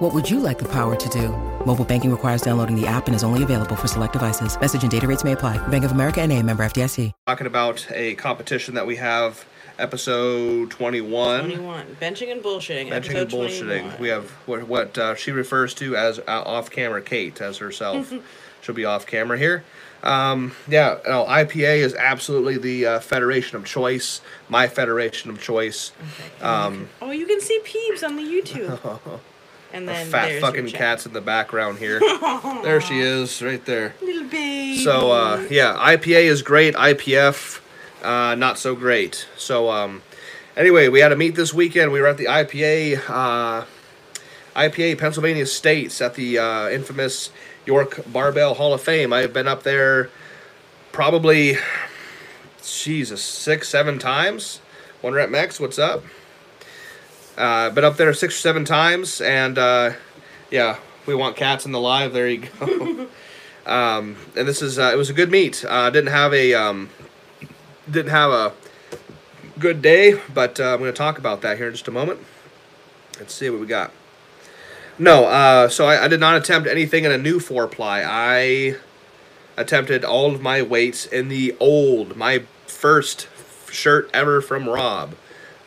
[0.00, 1.28] What would you like the power to do?
[1.66, 4.58] Mobile banking requires downloading the app and is only available for select devices.
[4.58, 5.58] Message and data rates may apply.
[5.68, 7.12] Bank of America and a member FDIC.
[7.26, 9.44] Talking about a competition that we have,
[9.78, 11.40] episode 21.
[11.40, 11.96] 21.
[12.00, 12.86] Benching and bullshitting.
[12.88, 13.80] Benching episode and bullshitting.
[13.80, 14.00] 21.
[14.00, 18.10] We have what, what uh, she refers to as uh, off camera Kate as herself.
[18.62, 19.64] She'll be off camera here.
[20.02, 25.92] Um, yeah, no, IPA is absolutely the uh, federation of choice, my federation of choice.
[26.40, 29.20] Um, Oh, you can see Peeps on the YouTube.
[29.72, 32.00] And then fat fucking cats in the background here.
[32.62, 33.94] there she is, right there.
[34.00, 34.78] Little baby.
[34.78, 36.74] So uh, yeah, IPA is great.
[36.74, 37.60] IPF,
[38.02, 39.28] uh, not so great.
[39.36, 40.02] So um,
[40.56, 41.92] anyway, we had a meet this weekend.
[41.92, 43.64] We were at the IPA, uh,
[44.56, 47.30] IPA Pennsylvania States at the uh, infamous
[47.64, 49.12] York Barbell Hall of Fame.
[49.12, 50.10] I have been up there
[50.92, 51.56] probably,
[52.62, 54.60] Jesus, six, seven times.
[55.00, 55.60] One rep max.
[55.60, 56.02] what's up?
[57.40, 59.92] Uh, been up there six or seven times, and uh,
[60.50, 62.12] yeah, we want cats in the live.
[62.12, 63.08] There you go.
[63.66, 65.64] um, and this is uh, it was a good meet.
[65.66, 66.90] Uh, didn't have a um,
[67.90, 68.52] didn't have a
[69.58, 72.20] good day, but uh, I'm going to talk about that here in just a moment.
[73.18, 73.90] Let's see what we got.
[74.98, 78.02] No, uh, so I, I did not attempt anything in a new four ply.
[78.02, 78.76] I
[79.56, 83.28] attempted all of my weights in the old, my first
[83.70, 85.14] shirt ever from Rob,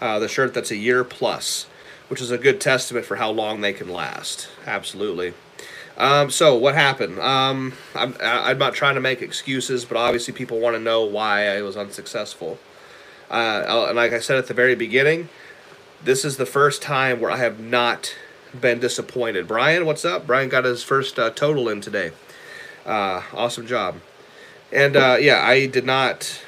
[0.03, 1.65] uh, the shirt that's a year plus,
[2.09, 4.49] which is a good testament for how long they can last.
[4.67, 5.33] Absolutely.
[5.97, 7.19] Um, so what happened?
[7.19, 11.55] Um, I'm I'm not trying to make excuses, but obviously people want to know why
[11.55, 12.59] I was unsuccessful.
[13.31, 15.29] Uh, and like I said at the very beginning,
[16.03, 18.13] this is the first time where I have not
[18.59, 19.47] been disappointed.
[19.47, 20.27] Brian, what's up?
[20.27, 22.11] Brian got his first uh, total in today.
[22.85, 24.01] Uh, awesome job.
[24.69, 26.41] And uh, yeah, I did not.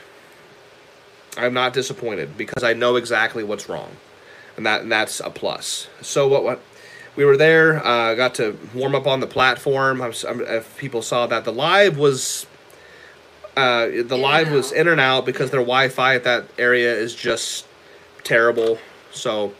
[1.37, 3.91] I'm not disappointed because I know exactly what's wrong,
[4.57, 5.87] and that and that's a plus.
[6.01, 6.61] So what what
[7.15, 10.01] we were there, uh, got to warm up on the platform.
[10.01, 12.45] I'm, I'm, if people saw that the live was.
[13.57, 17.15] Uh, the and live was in and out because their Wi-Fi at that area is
[17.15, 17.65] just
[18.25, 18.77] terrible.
[19.11, 19.53] So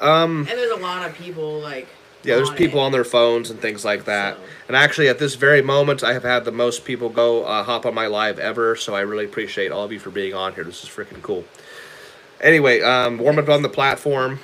[0.00, 1.88] um, And there's a lot of people like.
[2.22, 2.84] Yeah, there's on people it.
[2.84, 4.36] on their phones and things like that.
[4.36, 7.62] So- And actually, at this very moment, I have had the most people go uh,
[7.64, 8.76] hop on my live ever.
[8.76, 10.64] So I really appreciate all of you for being on here.
[10.64, 11.44] This is freaking cool.
[12.40, 14.40] Anyway, um, warm up on the platform.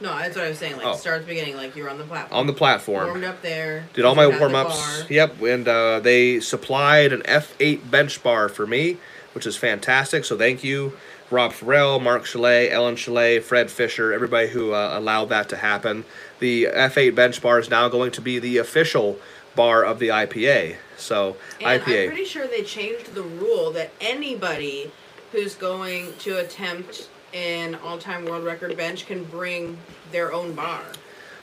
[0.00, 0.76] No, that's what I was saying.
[0.76, 0.96] Like Oh.
[0.96, 2.40] start at the beginning, like you're on the platform.
[2.40, 3.06] On the platform.
[3.06, 3.84] Warmed up there.
[3.94, 5.04] Did all my you had the warm ups.
[5.08, 8.96] Yep, and uh, they supplied an F8 bench bar for me,
[9.32, 10.24] which is fantastic.
[10.24, 10.94] So thank you,
[11.30, 16.04] Rob Farrell, Mark Chalet, Ellen Chalet, Fred Fisher, everybody who uh, allowed that to happen.
[16.42, 19.16] The F8 bench bar is now going to be the official
[19.54, 20.74] bar of the IPA.
[20.96, 22.02] So And IPA.
[22.02, 24.90] I'm pretty sure they changed the rule that anybody
[25.30, 29.78] who's going to attempt an all-time world record bench can bring
[30.10, 30.82] their own bar,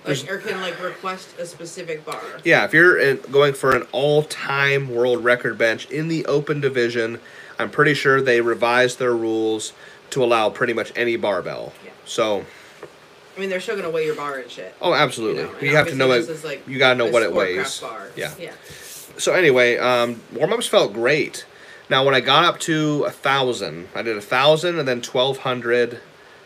[0.05, 2.21] like or can like request a specific bar.
[2.43, 7.21] Yeah, if you're in, going for an all-time world record bench in the open division,
[7.57, 9.71] I'm pretty sure they revised their rules
[10.09, 11.71] to allow pretty much any barbell.
[11.85, 11.91] Yeah.
[12.03, 12.45] So,
[13.39, 14.75] I mean, they're still gonna weigh your bar and shit.
[14.81, 15.43] oh, absolutely.
[15.43, 16.43] You, know, You, have to know it.
[16.43, 17.81] like, you gotta know what it weighs.
[18.17, 18.33] Yeah.
[18.37, 18.51] yeah.
[19.17, 21.45] So anyway, um, warm-ups felt great.
[21.89, 25.37] Now when I got up to a thousand, I did a thousand and then twelve
[25.37, 26.01] hundred,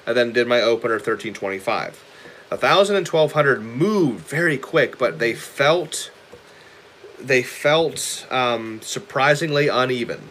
[0.05, 1.99] and then did my opener thirteen twenty-five.
[2.51, 6.11] A thousand and twelve hundred moved very quick, but they felt
[7.19, 10.29] they felt um, surprisingly uneven,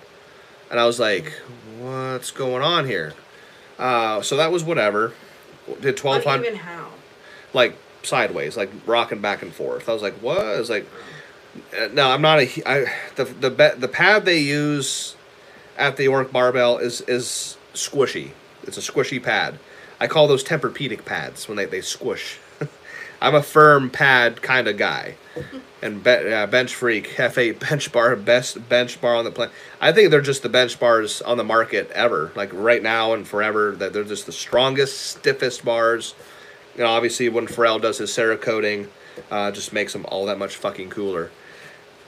[0.70, 1.32] and I was like,
[1.76, 3.14] "What's going on here?"
[3.80, 5.12] Uh, so that was whatever.
[5.80, 6.88] Did twelve hundred Uneven how?
[7.52, 9.88] like sideways, like rocking back and forth.
[9.88, 10.38] I was like, what?
[10.38, 10.86] I was like,
[11.78, 12.68] uh, no, I'm not a.
[12.68, 15.16] I, the the be, the pad they use
[15.76, 18.30] at the York barbell is is squishy.
[18.64, 19.58] It's a squishy pad.
[20.00, 22.38] I call those Tempur-Pedic pads when they, they squish.
[23.22, 25.16] I'm a firm pad kind of guy.
[25.80, 29.54] And be, uh, bench freak F8 bench bar best bench bar on the planet.
[29.80, 32.30] I think they're just the bench bars on the market ever.
[32.36, 36.14] Like right now and forever, that they're just the strongest, stiffest bars
[36.76, 38.88] you know, obviously when Farrell does his Cerakoting,
[39.30, 41.30] uh, just makes them all that much fucking cooler.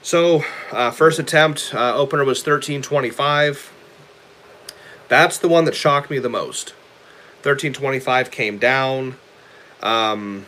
[0.02, 3.72] So, uh, first attempt, uh, opener was 1325.
[5.08, 6.70] That's the one that shocked me the most.
[7.42, 9.16] 1325 came down.
[9.82, 10.46] Um,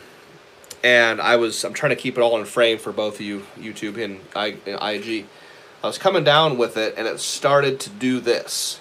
[0.83, 3.45] and I was, I'm trying to keep it all in frame for both of you,
[3.57, 5.25] YouTube and I, and IG.
[5.83, 8.79] I was coming down with it and it started to do this.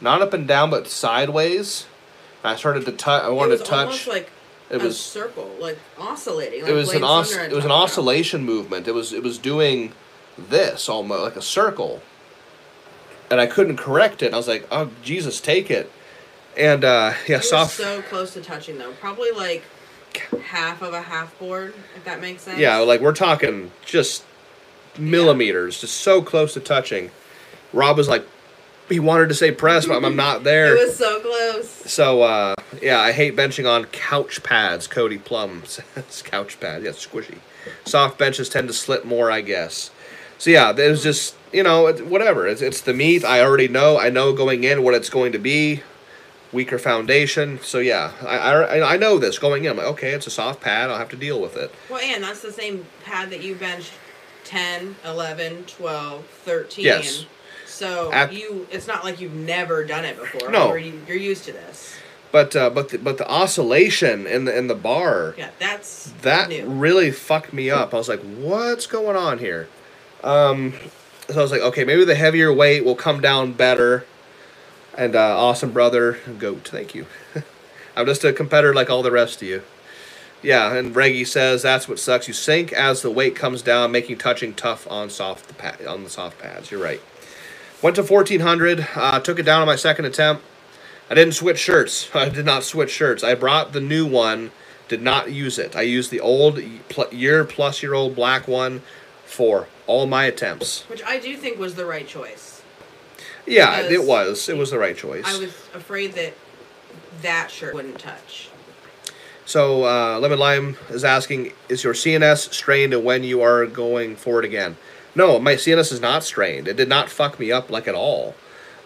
[0.00, 1.86] not up and down, but sideways.
[2.42, 3.22] I started to touch.
[3.22, 3.70] I wanted to touch.
[3.70, 4.30] It was almost like
[4.70, 6.62] it a was circle, like oscillating.
[6.62, 8.86] Like it was an os- it was an oscillation movement.
[8.86, 9.92] It was it was doing
[10.36, 12.02] this almost like a circle,
[13.30, 14.34] and I couldn't correct it.
[14.34, 15.90] I was like, "Oh Jesus, take it!"
[16.56, 17.76] And uh, yeah, soft.
[17.76, 18.92] so close to touching though.
[19.00, 19.62] Probably like
[20.44, 22.58] half of a half board, if that makes sense.
[22.58, 24.24] yeah, like we're talking just
[24.98, 27.10] millimeters, just so close to touching.
[27.72, 28.24] Rob was like,
[28.88, 30.76] he wanted to say press, but I'm not there.
[30.76, 31.68] It was so close.
[31.90, 34.86] So uh, yeah, I hate benching on couch pads.
[34.86, 36.82] Cody Plum says couch pad.
[36.82, 37.38] Yeah, squishy.
[37.86, 39.90] Soft benches tend to slip more, I guess.
[40.38, 42.46] So yeah, it was just you know it, whatever.
[42.46, 43.24] It's it's the meet.
[43.24, 43.98] I already know.
[43.98, 45.82] I know going in what it's going to be.
[46.54, 47.60] Weaker foundation.
[47.62, 49.72] So yeah, I, I I know this going in.
[49.72, 50.88] I'm like, okay, it's a soft pad.
[50.88, 51.74] I'll have to deal with it.
[51.90, 53.92] Well, and that's the same pad that you benched
[54.44, 56.84] 10, 11, 12, 13.
[56.84, 57.26] Yes.
[57.66, 60.50] So At- you, it's not like you've never done it before.
[60.50, 60.68] No.
[60.74, 61.96] You're, you're used to this.
[62.30, 65.36] But uh, but the, but the oscillation in the in the bar.
[65.38, 66.66] Yeah, that's that new.
[66.66, 67.94] really fucked me up.
[67.94, 69.68] I was like, "What's going on here?"
[70.24, 70.74] Um,
[71.28, 74.04] so I was like, "Okay, maybe the heavier weight will come down better."
[74.96, 77.06] And uh, awesome brother, goat, thank you.
[77.96, 79.62] I'm just a competitor like all the rest of you.
[80.42, 82.28] Yeah, and Reggie says that's what sucks.
[82.28, 86.04] You sink as the weight comes down, making touching tough on soft the pad on
[86.04, 86.70] the soft pads.
[86.70, 87.00] You're right.
[87.80, 88.86] Went to 1400.
[88.94, 90.44] Uh, took it down on my second attempt.
[91.10, 92.08] I didn't switch shirts.
[92.14, 93.24] I did not switch shirts.
[93.24, 94.52] I brought the new one.
[94.86, 95.74] Did not use it.
[95.74, 96.60] I used the old
[97.10, 98.82] year plus year old black one
[99.24, 100.82] for all my attempts.
[100.82, 102.53] Which I do think was the right choice.
[103.46, 104.48] Yeah, it was.
[104.48, 105.24] It was the right choice.
[105.26, 106.34] I was afraid that
[107.22, 108.48] that shirt wouldn't touch.
[109.46, 114.16] So uh, Lemon Lime is asking, is your CNS strained and when you are going
[114.16, 114.76] forward again?
[115.14, 116.66] No, my CNS is not strained.
[116.66, 118.34] It did not fuck me up like at all,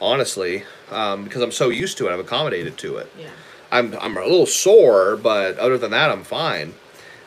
[0.00, 2.12] honestly, um, because I'm so used to it.
[2.12, 3.10] I've accommodated to it.
[3.18, 3.30] Yeah.
[3.70, 6.74] I'm I'm a little sore, but other than that, I'm fine.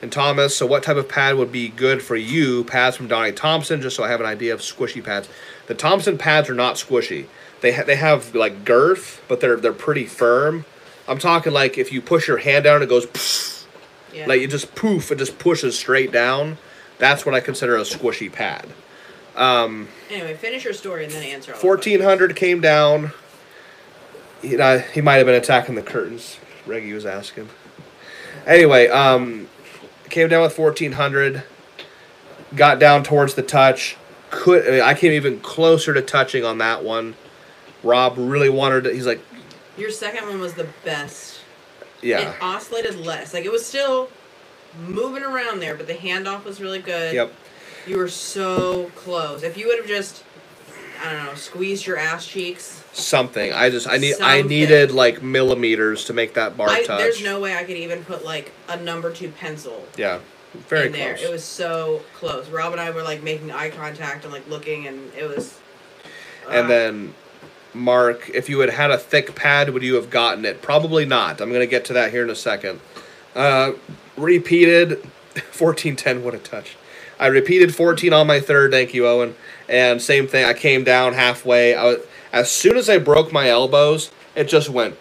[0.01, 2.63] And Thomas, so what type of pad would be good for you?
[2.63, 5.29] Pads from Donnie Thompson, just so I have an idea of squishy pads.
[5.67, 7.27] The Thompson pads are not squishy.
[7.61, 10.65] They ha- they have like girth, but they're they're pretty firm.
[11.07, 13.07] I'm talking like if you push your hand down, it goes.
[14.13, 14.25] Yeah.
[14.25, 16.57] like it just poof, it just pushes straight down.
[16.97, 18.67] That's what I consider a squishy pad.
[19.37, 23.13] anyway, finish your story and then answer Fourteen hundred came down.
[24.41, 26.37] He, uh, he might have been attacking the curtains.
[26.65, 27.47] Reggie was asking.
[28.45, 29.47] Anyway, um,
[30.09, 31.43] came down with fourteen hundred.
[32.53, 33.95] Got down towards the touch.
[34.31, 37.15] Could I, mean, I came even closer to touching on that one.
[37.83, 38.85] Rob really wanted.
[38.85, 39.21] To, he's like.
[39.77, 41.39] Your second one was the best.
[42.01, 43.33] yeah, It oscillated less.
[43.33, 44.09] Like it was still
[44.87, 47.13] moving around there, but the handoff was really good.
[47.13, 47.33] yep.
[47.87, 49.41] You were so close.
[49.43, 50.23] If you would have just,
[51.03, 53.53] I don't know, squeezed your ass cheeks, Something.
[53.53, 56.99] I just I need I needed like millimeters to make that bar I, touch.
[56.99, 60.19] there's no way I could even put like a number two pencil yeah,
[60.53, 61.15] very in there.
[61.15, 61.27] close.
[61.27, 62.47] It was so close.
[62.49, 65.57] Rob and I were like making eye contact and like looking, and it was.
[66.49, 67.13] And uh, then,
[67.73, 70.61] Mark, if you had had a thick pad, would you have gotten it?
[70.61, 71.39] Probably not.
[71.41, 72.79] I'm going to get to that here in a second.
[73.35, 73.73] Uh,
[74.17, 74.91] repeated
[75.33, 76.75] 1410 What have touched.
[77.19, 78.71] I repeated 14 on my third.
[78.71, 79.35] Thank you, Owen.
[79.69, 80.43] And same thing.
[80.43, 81.75] I came down halfway.
[81.75, 81.97] I was,
[82.33, 84.95] as soon as I broke my elbows, it just went.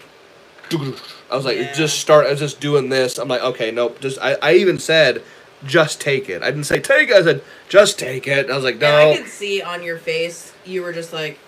[0.72, 1.72] I was like, Yeah.
[1.72, 2.27] just start.
[2.27, 3.17] I was just doing this.
[3.19, 4.01] I'm like, okay, nope.
[4.01, 5.22] Just I, I even said,
[5.64, 6.43] just take it.
[6.43, 7.17] I didn't say take it.
[7.17, 8.50] I said, just take it.
[8.50, 8.86] I was like, no.
[8.86, 9.19] And.
[9.19, 11.38] I could see on your face, you were just like,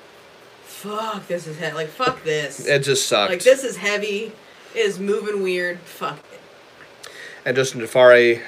[0.64, 1.72] "Fuck, this is he-.
[1.72, 3.30] like fuck this." It just sucked.
[3.30, 4.32] like this is heavy.
[4.74, 5.80] It is moving weird.
[5.80, 6.40] Fuck it.
[7.44, 8.42] and Justin Jafari,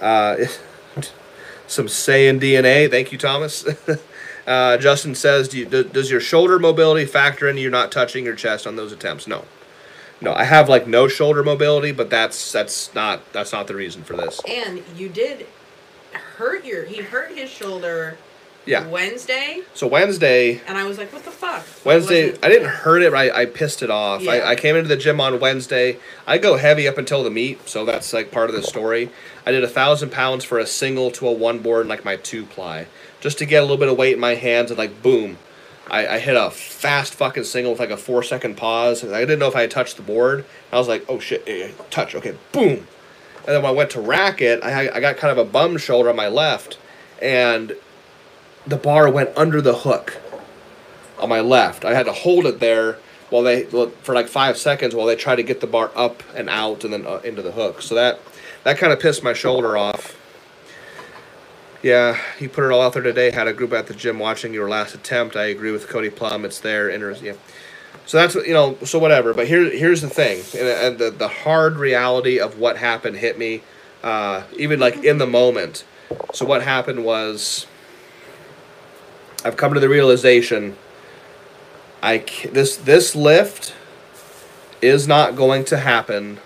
[0.00, 0.36] uh,
[1.66, 2.90] some Saiyan DNA.
[2.90, 3.66] Thank you, Thomas.
[4.46, 8.36] uh, Justin says, do you, does your shoulder mobility factor into you not touching your
[8.36, 9.26] chest on those attempts?
[9.26, 9.44] No,
[10.20, 10.32] no.
[10.32, 14.16] I have like no shoulder mobility, but that's that's not that's not the reason for
[14.16, 14.40] this.
[14.48, 15.46] And you did
[16.36, 16.84] hurt your.
[16.84, 18.16] He hurt his shoulder
[18.66, 18.86] Yeah.
[18.86, 23.12] Wednesday, So Wednesday, and I was like, "What the fuck?" Wednesday, I didn't hurt it.
[23.12, 24.22] I, I pissed it off.
[24.22, 24.32] Yeah.
[24.32, 25.98] I, I came into the gym on Wednesday.
[26.26, 29.10] I go heavy up until the meet, so that's like part of the story.
[29.46, 32.16] I did a thousand pounds for a single to a one board, and like my
[32.16, 32.86] two ply,
[33.20, 35.36] just to get a little bit of weight in my hands, and like boom,
[35.90, 39.02] I, I hit a fast fucking single with like a four second pause.
[39.02, 40.44] And I didn't know if I had touched the board.
[40.72, 42.86] I was like, oh shit, eh, touch, okay, boom.
[43.46, 45.76] And then when I went to rack it, I, I got kind of a bum
[45.76, 46.78] shoulder on my left,
[47.20, 47.76] and
[48.66, 50.16] the bar went under the hook
[51.18, 51.84] on my left.
[51.84, 52.98] I had to hold it there
[53.28, 56.48] while they for like five seconds while they tried to get the bar up and
[56.48, 57.82] out and then uh, into the hook.
[57.82, 58.20] So that
[58.64, 60.16] that kind of pissed my shoulder off.
[61.84, 63.30] Yeah, you put it all out there today.
[63.30, 65.36] Had a group at the gym watching your last attempt.
[65.36, 66.46] I agree with Cody Plum.
[66.46, 66.88] It's there.
[66.88, 67.34] Inter- yeah.
[68.06, 68.78] So that's you know.
[68.84, 69.34] So whatever.
[69.34, 73.38] But here, here's the thing, and, and the the hard reality of what happened hit
[73.38, 73.60] me,
[74.02, 75.84] uh, even like in the moment.
[76.32, 77.66] So what happened was,
[79.44, 80.78] I've come to the realization.
[82.02, 83.74] I this this lift
[84.80, 86.40] is not going to happen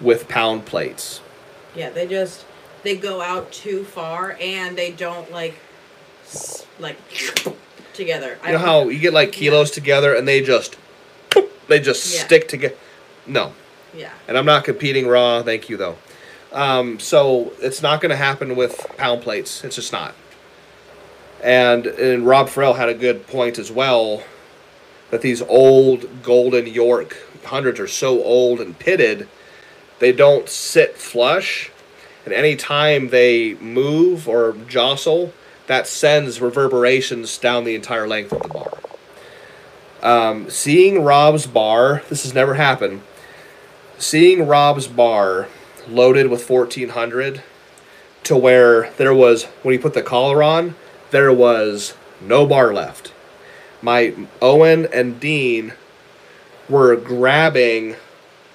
[0.00, 1.20] with pound plates.
[1.76, 2.44] Yeah, they just
[2.82, 5.54] they go out too far and they don't like
[6.78, 6.96] like
[7.94, 8.38] together.
[8.46, 10.76] You know how you get like kilos together and they just
[11.68, 12.24] they just Yeah.
[12.24, 12.74] stick together.
[13.26, 13.52] No,
[13.94, 14.10] Yeah.
[14.26, 15.42] and I'm not competing raw.
[15.42, 15.96] Thank you though.
[16.52, 19.62] Um, so it's not going to happen with pound plates.
[19.64, 20.14] It's just not.
[21.42, 24.22] And and Rob Farrell had a good point as well.
[25.10, 29.26] That these old Golden York hundreds are so old and pitted,
[30.00, 31.70] they don't sit flush,
[32.24, 35.32] and any time they move or jostle,
[35.66, 38.78] that sends reverberations down the entire length of the bar.
[40.02, 43.02] Um, seeing Rob's bar, this has never happened.
[43.98, 45.48] Seeing Rob's bar
[45.88, 47.42] loaded with 1400
[48.24, 50.74] to where there was, when he put the collar on,
[51.10, 53.12] there was no bar left.
[53.82, 55.72] My Owen and Dean
[56.68, 57.96] were grabbing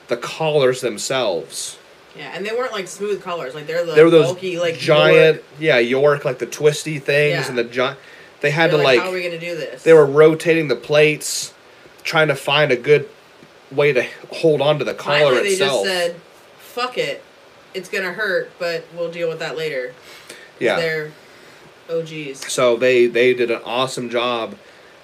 [0.08, 1.77] the collars themselves.
[2.15, 3.55] Yeah, and they weren't like smooth colors.
[3.55, 5.46] Like they're the There were those bulky, like giant, York.
[5.60, 7.50] yeah, York, like the twisty things Yeah.
[7.50, 7.98] and the giant.
[8.41, 9.84] They had They're to like, like, how are we gonna do this?
[9.84, 11.53] they were rotating the plates,
[12.03, 13.10] trying to find a good
[13.72, 15.86] way to hold on to the collar Finally, they itself.
[15.86, 16.15] just said,
[16.60, 17.24] "Fuck it,
[17.74, 19.93] it's gonna hurt, but we'll deal with that later."
[20.60, 20.75] yeah.
[20.75, 21.12] they're
[21.89, 22.51] OGs.
[22.51, 24.55] So they they did an awesome job,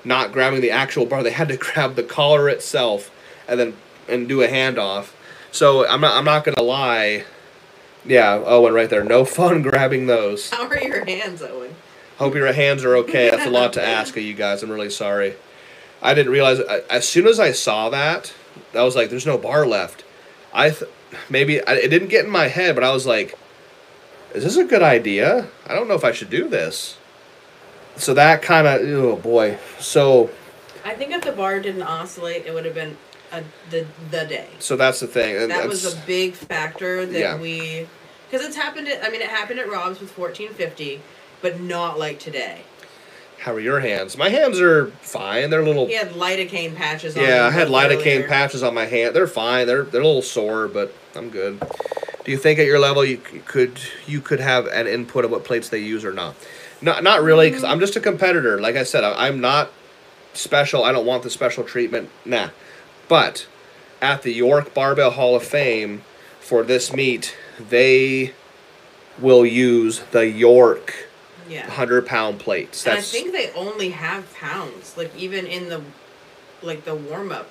[0.06, 1.24] not grabbing the actual bar.
[1.24, 3.10] They had to grab the collar itself,
[3.48, 3.74] and then
[4.08, 5.08] and do a handoff.
[5.51, 7.25] So I'm not I'm not gonna lie.
[8.06, 9.03] Yeah, Owen, right there.
[9.03, 10.50] No fun grabbing those.
[10.50, 11.75] How are your hands, Owen?
[12.18, 13.29] Hope your hands are okay.
[13.29, 14.62] That's a lot to ask of you guys.
[14.62, 15.36] I'm really sorry.
[16.01, 18.34] I didn't realize I- as soon as I saw that,
[18.74, 20.03] I was like, "There's no bar left."
[20.53, 20.89] I th-
[21.29, 23.38] maybe I, it didn't get in my head, but I was like,
[24.34, 25.48] "Is this a good idea?
[25.68, 26.98] I don't know if I should do this."
[27.96, 29.58] So that kind of oh boy.
[29.79, 30.29] So
[30.86, 32.98] I think if the bar didn't oscillate, it would have been
[33.32, 34.48] a, the the day.
[34.60, 35.36] so that's the thing.
[35.36, 37.38] And That was a big factor that Yeah.
[37.38, 37.88] we,
[38.30, 38.88] because it's happened.
[38.88, 41.02] At, I mean, it happened at Rob's with fourteen fifty,
[41.42, 42.62] but not like today.
[43.40, 44.18] how are your hands?
[44.18, 45.50] My hands are fine.
[45.50, 45.88] They're a little.
[45.88, 47.24] He had lidocaine patches on.
[47.24, 48.28] Yeah, I had lidocaine earlier.
[48.28, 49.16] patches on my hand.
[49.16, 49.66] They're fine.
[49.68, 51.60] They're they're a little sore, but I'm good.
[52.26, 55.44] Do you think at your level you could you could have an input of what
[55.46, 56.36] plates they use or not?
[56.82, 57.70] Not not really, because mm.
[57.70, 58.60] I'm just a competitor.
[58.60, 59.72] Like I said, I, I'm not
[60.34, 60.84] special.
[60.84, 62.10] I don't want the special treatment.
[62.26, 62.50] Nah,
[63.10, 63.46] but
[64.01, 66.04] at the York Barbell Hall of Fame
[66.39, 68.34] for this meet, they
[69.20, 71.10] will use the York
[71.50, 71.70] Yeah.
[71.70, 72.86] hundred pound plates.
[72.88, 75.82] And I think they only have pounds, like even in the,
[76.62, 77.50] like the warm up.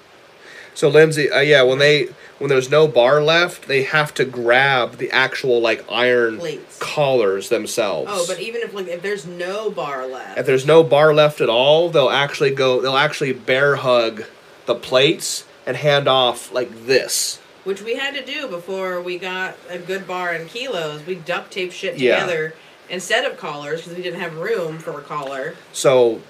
[0.75, 4.99] So Lindsay, uh, yeah, when they when there's no bar left, they have to grab
[4.99, 6.79] the actual like iron Plates.
[6.79, 8.09] collars themselves.
[8.15, 11.41] Oh, but even if like if there's no bar left, if there's no bar left
[11.41, 12.81] at all, they'll actually go.
[12.81, 14.23] They'll actually bear hug
[14.67, 17.39] the plates and hand off like this.
[17.65, 21.51] which we had to do before we got a good bar in kilos, we duct
[21.53, 22.15] tape shit Yeah.
[22.21, 22.55] together
[22.89, 25.55] instead of collars because we didn't have room for a collar.
[25.75, 26.23] So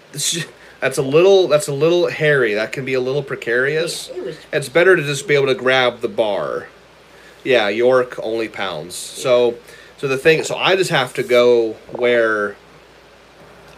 [0.80, 2.54] that's a little that's a little hairy.
[2.54, 4.08] That can be a little precarious.
[4.08, 6.66] It was It's better to just be able to grab the bar.
[7.44, 8.96] Yeah, York only pounds.
[8.96, 9.54] So,
[9.98, 10.42] so the thing.
[10.42, 12.56] So I just have to go where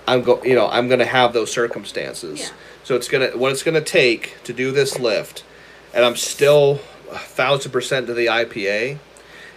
[0.09, 0.43] I'm go.
[0.43, 2.41] You know, I'm gonna have those circumstances.
[2.41, 2.49] Yeah.
[2.85, 5.45] So it's gonna what it's gonna take to do this lift,
[5.95, 6.81] and I'm still
[7.11, 8.99] a thousand percent to the IPA.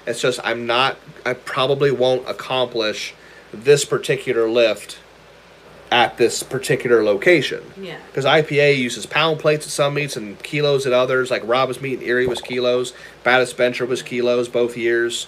[0.05, 0.97] It's just I'm not.
[1.25, 3.13] I probably won't accomplish
[3.53, 4.99] this particular lift
[5.91, 7.61] at this particular location.
[7.79, 7.99] yeah.
[8.07, 11.29] Because IPA uses pound plates at some meets and kilos at others.
[11.29, 12.93] Like Rob's meet in Erie was kilos.
[13.23, 15.27] Baddest Venture was kilos both years.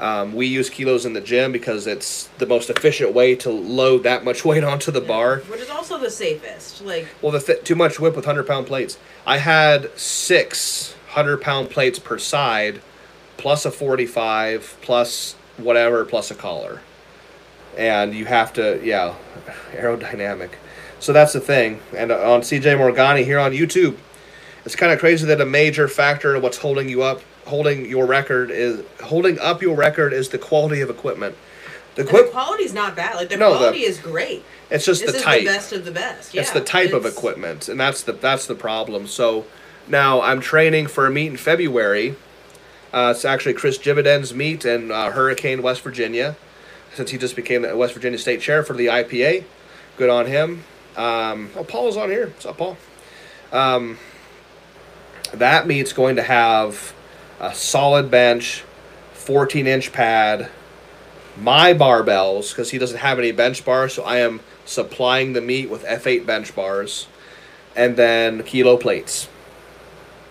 [0.00, 4.02] Um, we use kilos in the gym because it's the most efficient way to load
[4.04, 5.40] that much weight onto the bar.
[5.40, 6.82] Which is also the safest.
[6.82, 8.98] Like Well, the th- too much whip with hundred pound plates.
[9.26, 12.80] I had six hundred pound plates per side,
[13.36, 16.80] plus a forty five, plus whatever, plus a collar,
[17.76, 19.14] and you have to yeah,
[19.72, 20.52] aerodynamic.
[20.98, 21.80] So that's the thing.
[21.94, 23.96] And on CJ Morgani here on YouTube,
[24.64, 28.06] it's kind of crazy that a major factor of what's holding you up, holding your
[28.06, 31.36] record is holding up your record is the quality of equipment.
[31.96, 33.16] The and the quality's not bad.
[33.16, 34.44] Like the No, the- quality is great.
[34.70, 35.40] it's just This the type.
[35.40, 36.32] the best of the best.
[36.34, 39.06] Yeah, it's the type of equipment, and that's the that's the problem.
[39.06, 39.44] So
[39.88, 42.14] now I'm training for a meet in February.
[42.92, 46.36] Uh, it's actually Chris Jividen's meet in uh, Hurricane, West Virginia.
[46.94, 49.44] since he just became the West Virginia State Chair for the IPA.
[49.96, 50.64] Good on him.
[50.96, 52.26] Um, oh, Paul's on here.
[52.28, 52.76] What's up, Paul?
[53.52, 53.98] Um,
[55.32, 56.92] that meet's going to have
[57.40, 58.64] a solid bench,
[59.14, 60.50] 14 inch pad,
[61.36, 65.70] my barbells, because he doesn't have any bench bars, so I am supplying the meet
[65.70, 67.06] with F8 bench bars,
[67.74, 69.28] and then kilo plates.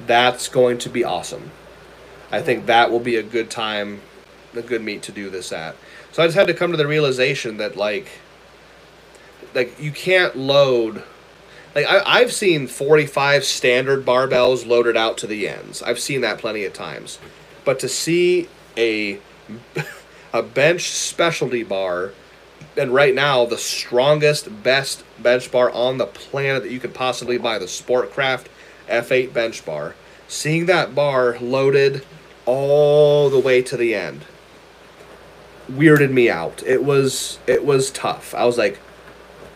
[0.05, 1.51] That's going to be awesome.
[2.31, 4.01] I think that will be a good time,
[4.55, 5.75] a good meet to do this at.
[6.11, 8.07] So I just had to come to the realization that like,
[9.53, 11.03] like you can't load.
[11.75, 15.81] Like I, I've seen forty-five standard barbells loaded out to the ends.
[15.81, 17.19] I've seen that plenty of times,
[17.65, 19.19] but to see a
[20.33, 22.13] a bench specialty bar,
[22.77, 27.37] and right now the strongest, best bench bar on the planet that you could possibly
[27.37, 28.45] buy, the Sportcraft
[28.87, 29.95] F8 bench bar.
[30.27, 32.05] Seeing that bar loaded
[32.45, 34.25] all the way to the end
[35.71, 36.63] weirded me out.
[36.65, 38.33] It was it was tough.
[38.33, 38.79] I was like,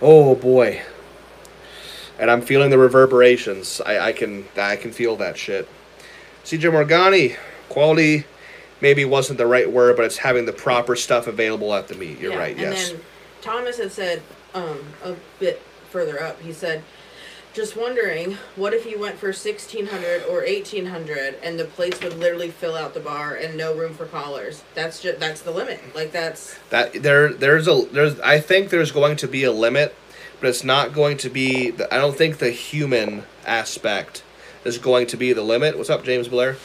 [0.02, 0.82] oh boy.
[2.20, 3.82] And I'm feeling the reverberations.
[3.86, 5.68] I, I can I can feel that shit.
[6.44, 7.38] CJ Morgani,
[7.70, 8.26] quality
[8.82, 12.20] maybe wasn't the right word, but it's having the proper stuff available at the meet.
[12.20, 12.90] You're Yeah, right, and yes.
[12.90, 13.00] then
[13.42, 14.22] Thomas had said
[14.54, 16.40] um, a bit further up.
[16.42, 16.84] He said,
[17.54, 22.02] "Just wondering, what if you went for sixteen hundred or eighteen hundred, and the plates
[22.04, 24.64] would literally fill out the bar and no room for callers?
[24.76, 25.80] That's just that's the limit.
[25.96, 29.96] Like that's That there there's a there's I think there's going to be a limit,
[30.44, 34.24] but it's not going to be the, I don't think the human aspect
[34.66, 35.78] is going to be the limit.
[35.78, 36.58] What's up, James Blair?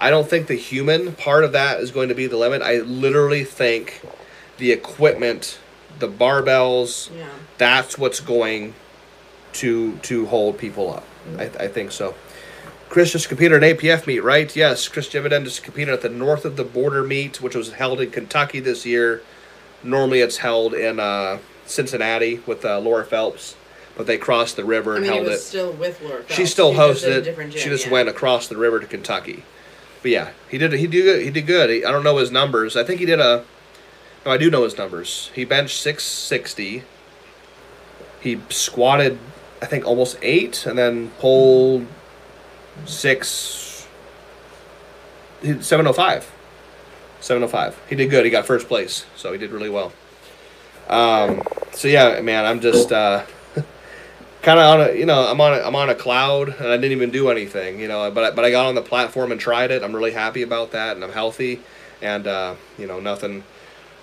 [0.00, 2.60] I don't think the human part of that is going to be the limit.
[2.60, 4.02] I literally think
[4.58, 5.60] the equipment,
[6.00, 7.28] the barbells, yeah.
[7.56, 8.74] that's what's going
[9.52, 11.04] to to hold people up.
[11.38, 12.16] I, I think so.
[12.88, 14.56] Chris just competed at an APF meet, right?
[14.56, 18.00] Yes, Chris Jividen just competed at the North of the Border meet, which was held
[18.00, 19.22] in Kentucky this year.
[19.84, 21.38] Normally, it's held in uh,
[21.70, 23.56] Cincinnati with uh, Laura Phelps,
[23.96, 25.44] but they crossed the river I and mean, he held was it.
[25.44, 26.24] still with Laura.
[26.28, 27.52] she still a hosted it.
[27.52, 27.92] She just yeah.
[27.92, 29.44] went across the river to Kentucky.
[30.02, 30.72] But yeah, he did.
[30.72, 31.22] He did good.
[31.22, 31.70] He did good.
[31.70, 32.76] He, I don't know his numbers.
[32.76, 33.44] I think he did a.
[34.24, 35.30] No, I do know his numbers.
[35.34, 36.84] He benched six sixty.
[38.20, 39.18] He squatted,
[39.62, 41.86] I think, almost eight, and then pulled
[42.86, 43.86] six.
[45.60, 46.30] Seven oh five.
[47.20, 47.78] Seven oh five.
[47.88, 48.24] He did good.
[48.24, 49.92] He got first place, so he did really well.
[50.90, 51.42] Um.
[51.72, 52.92] So yeah, man, I'm just.
[52.92, 53.24] uh
[54.42, 56.76] kind of on a you know I'm on a, I'm on a cloud and I
[56.76, 59.40] didn't even do anything you know but I, but I got on the platform and
[59.40, 59.82] tried it.
[59.82, 61.60] I'm really happy about that and I'm healthy
[62.00, 63.44] and uh, you know nothing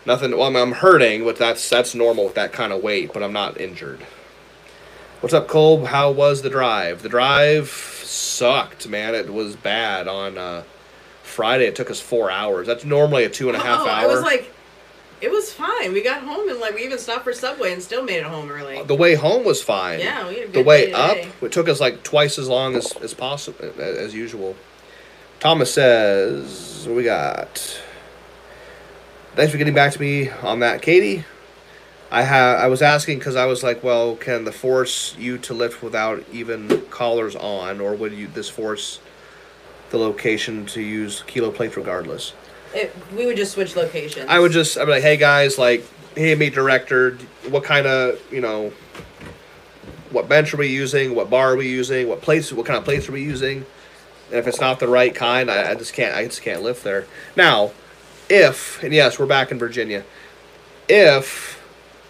[0.06, 3.24] nothing well I'm, I'm hurting but that's that's normal with that kind of weight but
[3.24, 4.06] I'm not injured.
[5.22, 7.02] What's up Colb how was the drive?
[7.02, 9.16] The drive sucked man.
[9.16, 10.64] It was bad on uh,
[11.24, 11.66] Friday.
[11.66, 12.68] It took us four hours.
[12.68, 14.54] That's normally a two and a half oh, hour I was like,
[15.22, 15.94] it was fine.
[15.94, 18.50] We got home and like we even stopped for Subway and still made it home
[18.52, 18.84] early.
[18.84, 21.30] the way home was fine Yeah, we had a the way day up today.
[21.42, 24.56] it took us like twice as long as as possible as usual
[25.40, 27.82] thomas says what we got
[29.36, 31.24] thanks for getting back to me on that katie
[32.12, 35.54] i have i was asking because i was like well can the force you to
[35.54, 39.00] lift without even collars on or would you this force
[39.92, 42.34] the location to use kilo plates regardless
[43.16, 44.26] We would just switch locations.
[44.30, 47.18] I would just I'd be like, hey guys, like, hey meet director,
[47.50, 48.72] what kind of you know,
[50.12, 51.16] what bench are we using?
[51.16, 52.08] What bar are we using?
[52.08, 52.52] What place?
[52.52, 53.66] What kind of plates are we using?
[54.30, 56.16] And if it's not the right kind, I, I just can't.
[56.16, 57.08] I just can't lift there.
[57.36, 57.72] Now,
[58.30, 60.04] if and yes, we're back in Virginia.
[60.90, 61.64] If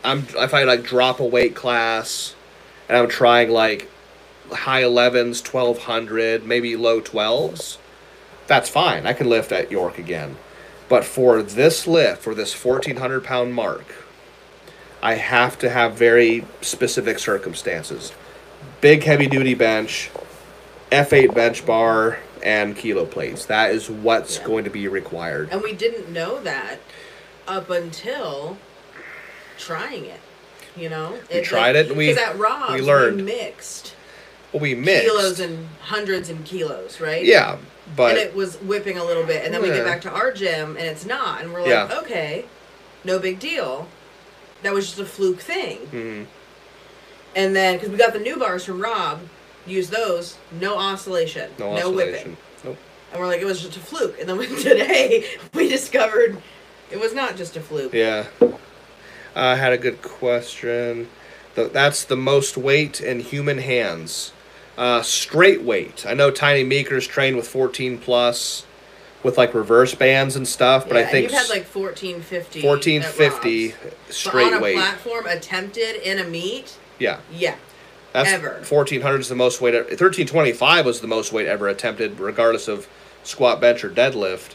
[0.03, 2.35] I'm if I like drop a weight class,
[2.87, 3.89] and I'm trying like
[4.51, 7.77] high 11s, 1200, maybe low 12s,
[8.47, 9.05] that's fine.
[9.05, 10.37] I can lift at York again.
[10.89, 13.86] But for this lift, for this 1400 pound mark,
[15.02, 18.13] I have to have very specific circumstances.
[18.82, 20.10] Big heavy duty bench,
[20.91, 23.45] F8 bench bar, and kilo plates.
[23.45, 24.43] That is what's Yeah.
[24.45, 25.50] going to be required.
[25.52, 26.80] and we didn't know that
[27.47, 28.58] up until
[29.58, 30.19] trying it.
[30.76, 33.26] You know, We tried it and we- at Rob's we learned.
[33.26, 33.93] mixed
[34.54, 35.06] Well, we mixed.
[35.08, 37.23] kilos and hundreds and kilos, right?
[37.26, 37.58] yeah,
[37.95, 40.32] but and it was whipping a little bit, and then we get back to our
[40.32, 42.00] gym, and it's not, and we're like, Yeah.
[42.02, 42.45] okay,
[43.04, 43.88] no big deal.
[44.63, 45.78] That was just a fluke thing.
[45.91, 46.26] Mhm.
[47.36, 49.21] And then because we got the new bars from Rob,
[49.65, 51.95] use those, no oscillation, no, no, oscillation.
[51.95, 52.78] whipping, Nope.
[53.12, 54.19] and we're like, it was just a fluke.
[54.19, 56.41] And then today we discovered
[56.91, 57.93] it was not just a fluke.
[57.93, 58.26] Yeah.
[59.36, 61.10] I had a good question.
[61.56, 64.32] The, that's the most weight in human hands.
[64.77, 66.05] Uh, straight weight.
[66.07, 68.65] I know Tiny Meeker's trained with 14 plus.
[69.23, 70.87] with like reverse bands and stuff.
[70.87, 72.61] But Yeah, I think you've had like fourteen fifty.
[72.61, 73.73] fourteen fifty
[74.09, 74.75] straight but on a weight.
[74.77, 76.77] platform attempted in a meet.
[76.99, 77.55] Yeah, Yeah.
[78.13, 78.59] that's Ever.
[78.63, 79.73] fourteen hundred is the most weight.
[79.73, 82.87] e, Thirteen twenty five was the most weight ever attempted, regardless of
[83.23, 84.51] squat, bench, or deadlift.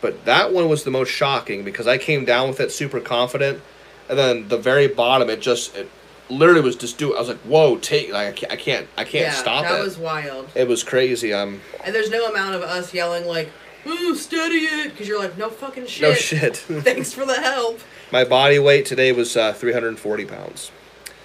[0.00, 3.62] But that one was the most shocking because I came down with it super confident,
[4.08, 5.88] and then the very bottom, it just it
[6.30, 7.14] literally was just do.
[7.14, 9.72] I was like, "Whoa, take!" Like I can't, I can't, I can't yeah, stop that
[9.72, 9.76] it.
[9.78, 10.48] That was wild.
[10.54, 11.32] It was crazy.
[11.32, 13.50] Um, And there's no amount of us yelling like,
[13.86, 16.56] "Ooh, steady it," because you're like, "No fucking shit." no shit.
[16.56, 17.80] Thanks for the help.
[18.12, 20.70] My body weight today was uh, 340 pounds.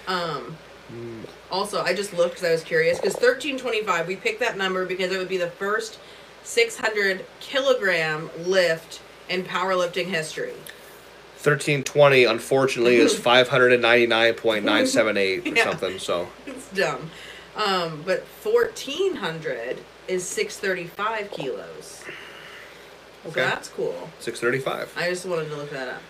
[0.06, 0.56] Um.
[1.50, 4.08] Also, I just looked because I was curious because 1325.
[4.08, 5.98] We picked that number because it would be the first
[6.42, 10.54] 600 kilogram lift in powerlifting history.
[11.46, 15.64] 1320, unfortunately, is 599.978 or Yeah.
[15.64, 15.98] something.
[15.98, 17.10] So It's dumb.
[17.56, 19.78] Um, but 1400
[20.08, 22.02] is 635 kilos.
[23.24, 23.40] So Okay.
[23.40, 24.10] that's cool.
[24.20, 24.92] 635.
[24.96, 26.02] I just wanted to look that up.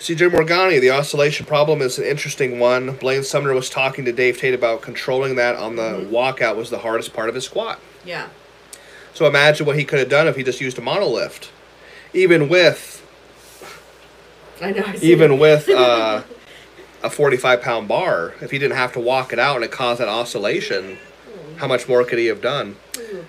[0.00, 2.92] CJ Morgani, the oscillation problem is an interesting one.
[2.96, 6.80] Blaine Sumner was talking to Dave Tate about controlling that on the walkout was the
[6.80, 7.78] hardest part of his squat.
[8.04, 8.26] Yeah.
[9.14, 11.48] So imagine what he could have done if he just used a monolift.
[12.12, 13.03] Even with
[14.64, 14.82] I know.
[14.86, 15.38] I even it.
[15.40, 16.22] with uh,
[17.02, 20.00] a 45 pound bar, if he didn't have to walk it out and it caused
[20.00, 20.98] that oscillation,
[21.56, 22.76] how much more could he have done?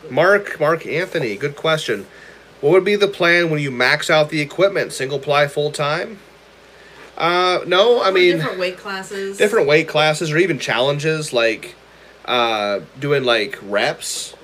[0.09, 2.07] Mark, Mark Anthony, good question.
[2.61, 4.93] What would be the plan when you max out the equipment?
[4.93, 6.19] Single ply full time?
[7.17, 9.37] Uh, no, I Or mean different weight classes.
[9.37, 11.75] different weight classes or even challenges like
[12.25, 14.35] uh, doing like reps.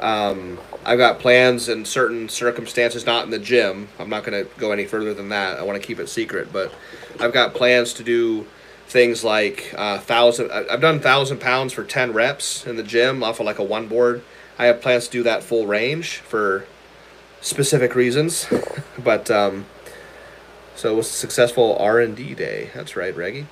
[0.00, 3.88] Um, I've got plans in certain circumstances, not in the gym.
[3.98, 5.58] I'm not going to go any further than that.
[5.58, 6.72] I want to keep it secret, but
[7.20, 8.46] I've got plans to do
[8.86, 10.50] things like uh, thousand.
[10.50, 13.86] I've done thousand pounds for ten reps in the gym off of like a one
[13.86, 14.22] board.
[14.58, 16.64] I have plans to do that full range for
[17.42, 18.46] specific reasons,
[18.98, 19.66] but um,
[20.74, 22.70] so it was a successful R and D day.
[22.74, 23.46] That's right, Reggie.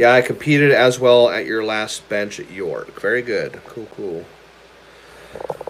[0.00, 2.98] Yeah, I competed as well at your last bench at York.
[2.98, 3.60] Very good.
[3.66, 4.24] Cool, cool.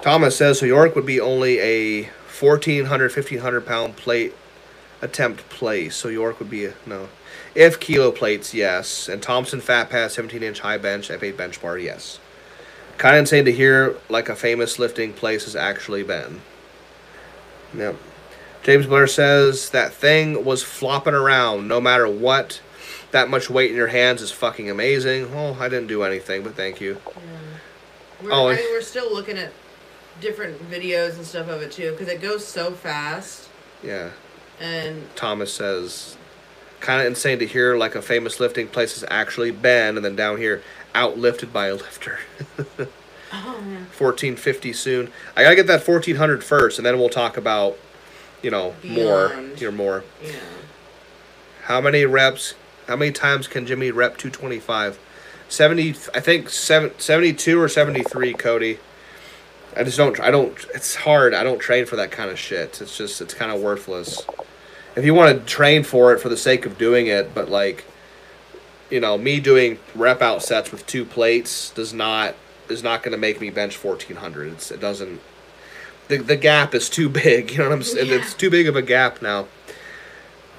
[0.02, 4.32] Thomas says so York would be only a 1400 1500 pound plate
[5.02, 5.96] attempt place.
[5.96, 7.08] So York would be a, no.
[7.56, 9.08] If kilo plates, yes.
[9.08, 12.20] And Thompson fat pads 17 inch high bench F8 bench bar, yes.
[12.98, 16.40] Kind of insane to hear like a famous lifting place has actually been.
[17.76, 17.96] Yep.
[18.62, 22.60] James Blair says that thing was flopping around no matter what.
[23.12, 25.30] That much weight in your hands is fucking amazing.
[25.34, 26.98] Oh, I didn't do anything, but thank you.
[28.22, 29.52] We're, Oh, I mean, we're still looking at
[30.20, 33.48] different videos and stuff of it too because it goes so fast
[33.82, 34.10] Yeah.
[34.60, 36.16] and Thomas says,
[36.80, 40.14] kind of insane to hear like a famous lifting place has actually been, and then
[40.16, 40.62] down here,
[40.94, 42.18] outlifted by a lifter.
[43.32, 45.12] oh man 1450 soon.
[45.36, 47.76] I gotta get that 1400 first, and then we'll talk about,
[48.42, 49.28] you know, more.
[49.30, 49.60] Beyond.
[49.60, 50.04] Your more.
[50.22, 50.32] yeah
[51.62, 52.54] How many reps?
[52.90, 54.98] How many times can Jimmy rep 225?
[55.48, 55.90] 70.
[56.12, 58.34] I think seven, 72 or 73.
[58.34, 58.80] Cody.
[59.76, 60.18] I just don't.
[60.18, 60.52] I don't.
[60.74, 61.32] It's hard.
[61.32, 62.80] I don't train for that kind of shit.
[62.80, 63.20] It's just.
[63.20, 64.26] It's kind of worthless.
[64.96, 67.84] If you want to train for it for the sake of doing it, but like,
[68.90, 72.34] you know, me doing rep out sets with two plates does not
[72.68, 74.54] is not going to make me bench 1400.
[74.54, 75.20] It's, it doesn't.
[76.08, 77.50] The, the gap is too big.
[77.52, 78.08] You know what I'm saying?
[78.08, 78.16] Yeah.
[78.16, 79.46] It's too big of a gap now.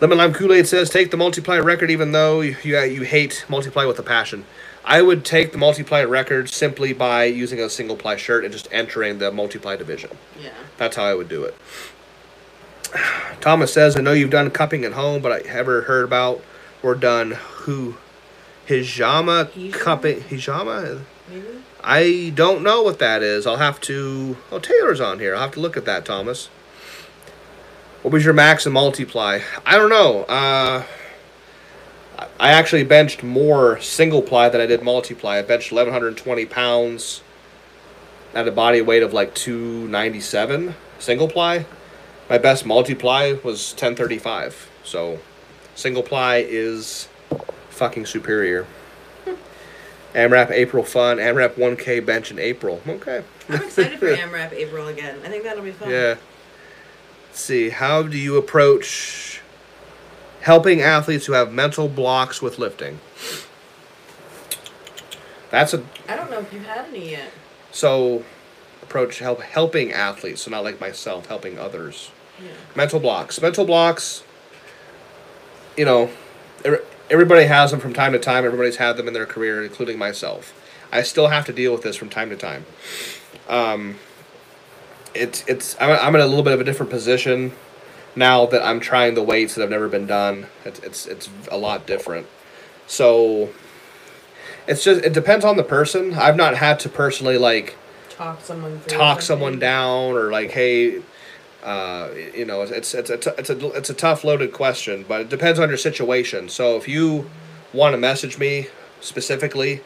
[0.02, 3.04] Lemon Lime Kool Aid says take the multiply record, even though you, you uh, you
[3.04, 4.46] hate multiply with a passion.
[4.84, 8.68] I would take the multiply record simply by using a single ply shirt and just
[8.72, 10.18] entering the multiply division.
[10.40, 11.56] yeah That's how I would do it.
[13.42, 16.42] Thomas says, I know you've done cupping at home, but I ever heard about
[16.82, 17.98] or done who
[18.68, 19.74] hijama Hijama?
[19.74, 21.02] cupping hijama?
[21.30, 21.48] maybe
[21.84, 23.46] I don't know what that is.
[23.46, 24.38] I'll have to.
[24.52, 25.36] Oh, Taylor's on here.
[25.36, 26.50] I'll have to look at that, Thomas.
[28.02, 29.40] What was your max and multiply?
[29.66, 30.24] I don't know.
[30.24, 30.84] Uh,
[32.18, 35.38] I- I actually benched more single ply than I did multiply.
[35.38, 37.22] I benched 1,120 pounds
[38.34, 41.66] at a body weight of like 297 single ply.
[42.30, 44.70] My best multiply was 1035.
[44.84, 45.20] So,
[45.76, 47.08] single ply is
[47.70, 48.66] fucking superior.
[50.16, 51.18] AMRAP April fun.
[51.20, 52.82] AMRAP 1K bench in April.
[52.88, 53.24] Okay.
[53.50, 56.16] i'm excited for amrap april again i think that'll be fun Yeah.
[57.32, 57.70] Let's see.
[57.70, 59.40] How do you approach
[60.42, 63.00] helping athletes who have mental blocks with lifting?
[65.50, 67.32] That's a i don't know if you've had any yet
[67.72, 68.24] so
[68.82, 72.12] approach help helping athletes, so not like myself helping others.
[72.38, 73.42] yeah Mental blocks.
[73.42, 74.24] Mental blocks.
[75.78, 76.10] You know,
[77.10, 78.44] everybody has them from time to time.
[78.44, 80.54] Everybody's had them in their career, including myself.
[80.92, 82.66] I still have to deal with this from time to time.
[83.48, 83.96] Um,
[85.14, 87.54] it's it's I'm, I'm in a little bit of a different position
[88.16, 90.48] now that I'm trying the weights that have never been done.
[90.66, 92.28] It's it's it's a lot different.
[92.88, 93.50] So
[94.68, 96.14] it's just it depends on the person.
[96.14, 97.76] I've not had to personally like
[98.10, 101.02] Talk someone talk someone down or like hey
[101.64, 105.22] uh, you know it's it's it's a, it's a it's a tough loaded question but
[105.22, 107.30] it depends on your situation so if you
[107.74, 108.68] want to message me
[109.00, 109.82] specifically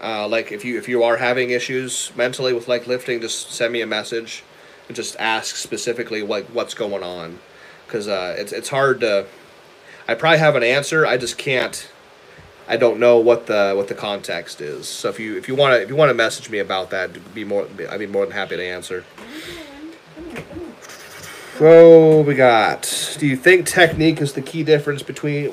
[0.00, 3.72] uh, like if you if you are having issues mentally with like lifting just send
[3.72, 4.44] me a message
[4.90, 7.38] just ask specifically like what's going on
[7.86, 9.26] because uh, it's it's hard to
[10.08, 11.88] I probably have an answer I just can't
[12.68, 15.74] I don't know what the what the context is so if you if you want
[15.74, 18.34] to if you want to message me about that be more I'd be more than
[18.34, 19.04] happy to answer.
[21.62, 23.16] So we got.
[23.18, 25.52] Do you think technique is the key difference between?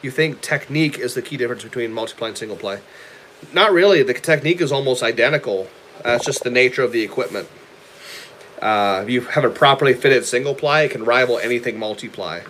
[0.00, 2.80] You think technique is the key difference between multiply and single ply?
[3.52, 4.02] Not really.
[4.02, 5.68] The technique is almost identical.
[6.02, 7.48] That's just the nature of the equipment.
[8.60, 12.40] Uh, if you have a properly fitted single ply, it can rival anything multiply.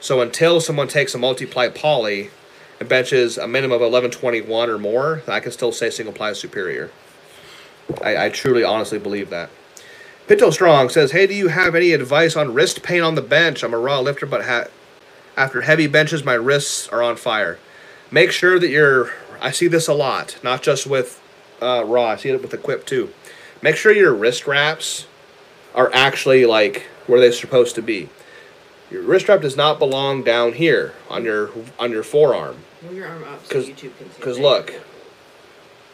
[0.00, 2.30] So until someone takes a multiply poly
[2.80, 6.12] and benches a minimum of eleven twenty one or more, I can still say single
[6.12, 6.90] ply is superior.
[8.02, 9.50] I, I truly, honestly believe that.
[10.26, 13.62] Pinto Strong says, "Hey, do you have any advice on wrist pain on the bench?
[13.62, 14.70] I'm a raw lifter, but
[15.36, 17.58] after heavy benches, my wrists are on fire.
[18.10, 19.12] Make sure that you're.
[19.40, 21.22] I see this a lot, not just with
[21.62, 22.06] uh, raw.
[22.06, 23.12] I see it with equip too.
[23.62, 25.06] Make sure your wrist wraps
[25.76, 28.08] are actually like where they're supposed to be.
[28.90, 32.56] Your wrist wrap does not belong down here on your on your forearm.
[32.82, 34.16] Move your arm up so YouTube can see.
[34.16, 34.74] Because look,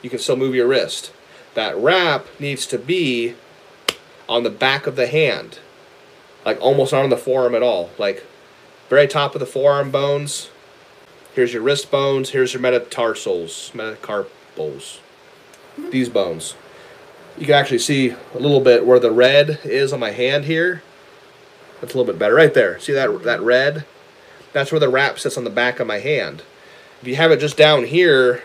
[0.01, 1.13] you can still move your wrist.
[1.55, 3.35] That wrap needs to be
[4.29, 5.59] on the back of the hand,
[6.47, 7.91] like almost not on the forearm at all.
[7.99, 8.25] Like
[8.89, 10.51] very top of the forearm bones.
[11.35, 12.31] Here's your wrist bones.
[12.31, 14.99] Here's your metatarsals, metacarpals.
[15.91, 16.55] These bones.
[17.39, 20.83] You can actually see a little bit where the red is on my hand here.
[21.81, 22.79] That's a little bit better right there.
[22.79, 23.85] See that that red?
[24.53, 26.43] That's where the wrap sits on the back of my hand.
[27.01, 28.43] If you have it just down here,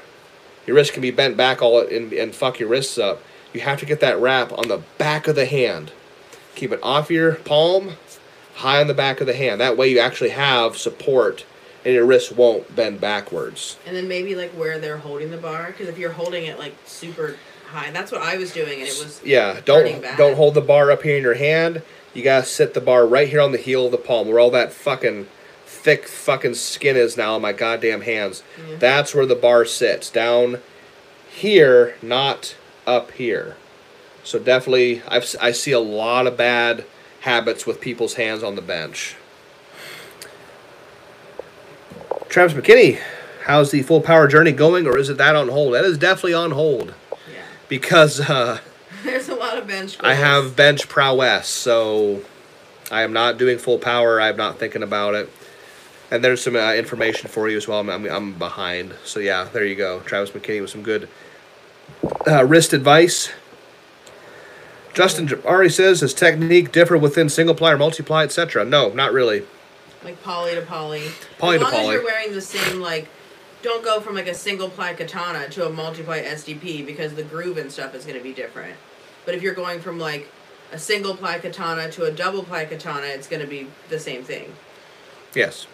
[0.66, 3.22] your wrist can be bent back all and, and fuck your wrists up.
[3.54, 5.92] You have to get that wrap on the back of the hand.
[6.56, 7.92] Keep it off your palm,
[8.56, 9.62] high on the back of the hand.
[9.62, 11.46] That way you actually have support
[11.86, 13.78] and your wrist won't bend backwards.
[13.86, 16.76] And then maybe like where they're holding the bar, because if you're holding it like
[16.86, 20.62] super high, that's what I was doing, and it was Yeah, don't don't hold the
[20.62, 21.82] bar up here in your hand.
[22.14, 24.52] You gotta sit the bar right here on the heel of the palm, where all
[24.52, 25.28] that fucking
[25.66, 28.44] thick fucking skin is now on my goddamn hands.
[28.58, 28.78] Yeah.
[28.78, 30.62] That's where the bar sits down
[31.30, 33.58] here, not up here.
[34.24, 36.86] So definitely, I've I see a lot of bad
[37.22, 39.16] habits with people's hands on the bench.
[42.30, 43.00] Travis McKinney,
[43.46, 45.74] how's the full power journey going, or is it that on hold?
[45.74, 46.94] That is definitely on hold.
[47.70, 48.20] Because.
[48.20, 48.60] Uh,
[49.04, 49.98] There's a lot of bench.
[50.00, 52.22] I have bench prowess, so
[52.92, 54.20] I am not doing full power.
[54.20, 55.30] I'm not thinking about it.
[56.10, 57.80] And there's some uh, information for you as well.
[57.82, 58.96] I'm, I'm, I'm behind.
[59.04, 60.00] So, yeah, there you go.
[60.00, 61.10] Travis McKinney with some good
[62.26, 63.30] uh, wrist advice.
[64.94, 68.64] Justin already says, does technique differ within single ply or multiply, etc.?
[68.66, 69.44] No, not really.
[70.04, 71.04] like poly to poly.
[71.38, 71.94] Poly as to long as poly.
[71.94, 73.08] you're wearing the same like.
[73.68, 77.24] Don't go from like a single ply katana to a multi ply SDP because the
[77.24, 78.78] groove and stuff is going to be different.
[79.26, 80.32] But if you're going from like
[80.72, 84.24] a single ply katana to a double ply katana, it's going to be the same
[84.24, 84.56] thing.
[85.36, 85.68] Yes.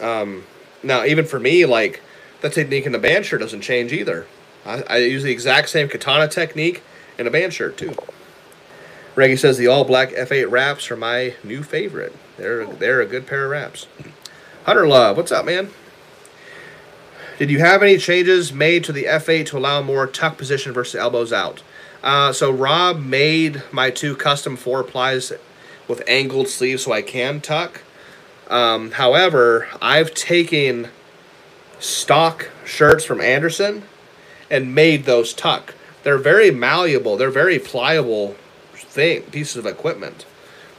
[0.00, 0.44] Um,
[0.84, 2.00] now, even for me, like,
[2.42, 4.28] the technique in the band shirt doesn't change either.
[4.64, 6.84] I, I use the exact same katana technique
[7.18, 7.96] in a band shirt, too.
[9.16, 12.14] Reggie says the all black F8 wraps are my new favorite.
[12.36, 13.88] They're, they're a good pair of wraps.
[14.62, 15.70] Hunter Love, what's up, man?
[17.38, 20.96] Did you have any changes made to the F8 to allow more tuck position versus
[20.96, 21.62] elbows out?
[22.02, 25.32] Uh, so Rob made my two custom four plies
[25.86, 27.82] with angled sleeves so I can tuck.
[28.48, 30.88] Um, however, I've taken
[31.78, 33.84] stock shirts from Anderson
[34.50, 35.76] and made those tuck.
[36.02, 37.16] They're very malleable.
[37.16, 38.34] They're very pliable
[38.72, 40.26] thing pieces of equipment.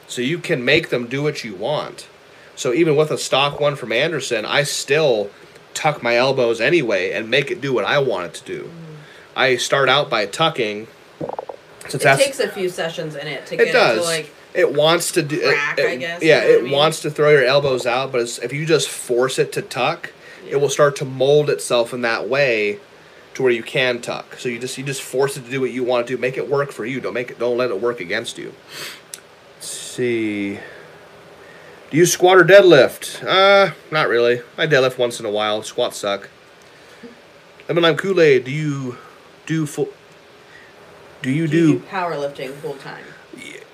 [0.10, 2.10] So you can make them do what you want.
[2.58, 5.30] So even with a stock one from Anderson, I still
[5.74, 8.64] tuck my elbows anyway and make it do what I want it to do.
[8.64, 8.70] Mm.
[9.36, 10.88] I start out by tucking.
[11.88, 14.00] Since It takes a few sessions in it to get it it does.
[14.00, 15.40] to like it wants to do.
[15.42, 16.72] crack, it, I guess, Yeah, you know it I mean?
[16.72, 20.12] wants to throw your elbows out, but it's, if you just force it to tuck,
[20.48, 22.80] it will start to mold itself in that way
[23.36, 24.36] to where you can tuck.
[24.38, 26.20] So you just you just force it to do what you want to do.
[26.20, 27.00] Make it work for you.
[27.00, 27.40] Don't make it.
[27.40, 28.54] Don't let it work against you.
[29.56, 30.60] Let's see.
[31.90, 33.24] Do you squat or deadlift?
[33.26, 34.42] Uh, not really.
[34.58, 35.64] I deadlift once in a while.
[35.64, 36.30] Squats suck.
[37.68, 38.46] Lemon lime Kool Aid.
[38.46, 38.98] Do you
[39.46, 39.90] do full?
[41.22, 41.86] Do you Do do?
[41.88, 43.04] powerlifting full time?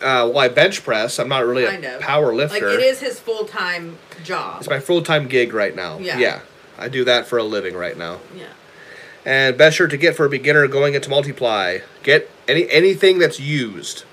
[0.01, 1.19] Uh, well, I bench press.
[1.19, 2.01] I'm not really Kind a of.
[2.01, 4.59] power Like it is his full time job.
[4.59, 5.97] It's my full time gig right now.
[5.99, 6.17] Yeah.
[6.17, 6.39] Yeah.
[6.77, 8.19] I do that for a living right now.
[8.35, 8.47] yeah.
[9.25, 11.79] And best shirt to get for a beginner going into multiply.
[12.03, 14.03] Get any anything that's used.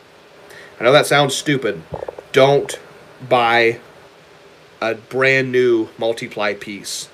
[0.81, 1.83] I know that sounds stupid.
[2.33, 2.79] Don't
[3.29, 3.81] buy
[4.83, 7.09] a brand new multiply piece.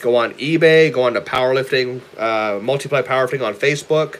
[0.00, 4.18] Go on eBay, go on to powerlifting, uh, multiply powerlifting on Facebook,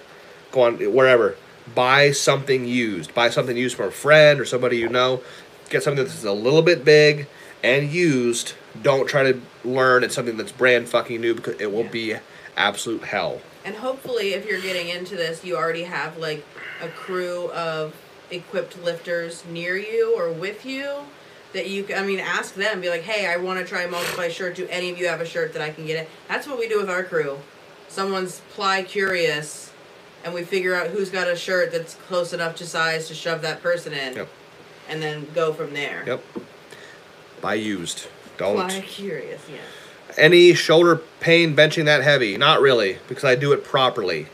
[0.52, 1.36] go on wherever.
[1.74, 3.12] Buy something used.
[3.14, 5.22] Buy something used from a friend or somebody you know.
[5.70, 7.26] Get something that's a little bit big
[7.62, 8.52] and used.
[8.82, 11.90] Don't try to learn it's something that's brand fucking new because it will Yeah.
[11.90, 12.14] be
[12.56, 13.40] absolute hell.
[13.64, 16.44] And hopefully, if you're getting into this, you already have like
[16.82, 17.94] a crew of
[18.30, 21.06] equipped lifters near you or with you
[21.54, 21.86] that you.
[21.96, 22.80] I mean, ask them.
[22.80, 24.54] Be like, hey, I want to try a multiply shirt.
[24.56, 26.08] Do any of you have a shirt that I can get it?
[26.28, 27.38] That's what we do with our crew.
[27.88, 29.72] Someone's ply curious,
[30.24, 33.40] and we figure out who's got a shirt that's close enough to size to shove
[33.42, 34.28] that person in, Yep.
[34.88, 36.02] and then go from there.
[36.06, 36.22] Yep.
[37.40, 38.08] Buy used.
[38.36, 38.56] Don't.
[38.56, 39.58] Ply curious, yeah.
[40.16, 42.36] Any shoulder pain benching that heavy?
[42.36, 44.26] Not really, because I do it properly.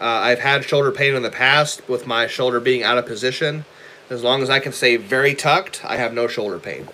[0.00, 3.64] Uh, I've had shoulder pain in the past with my shoulder being out of position.
[4.10, 6.88] As long as I can stay very tucked, I have no shoulder pain.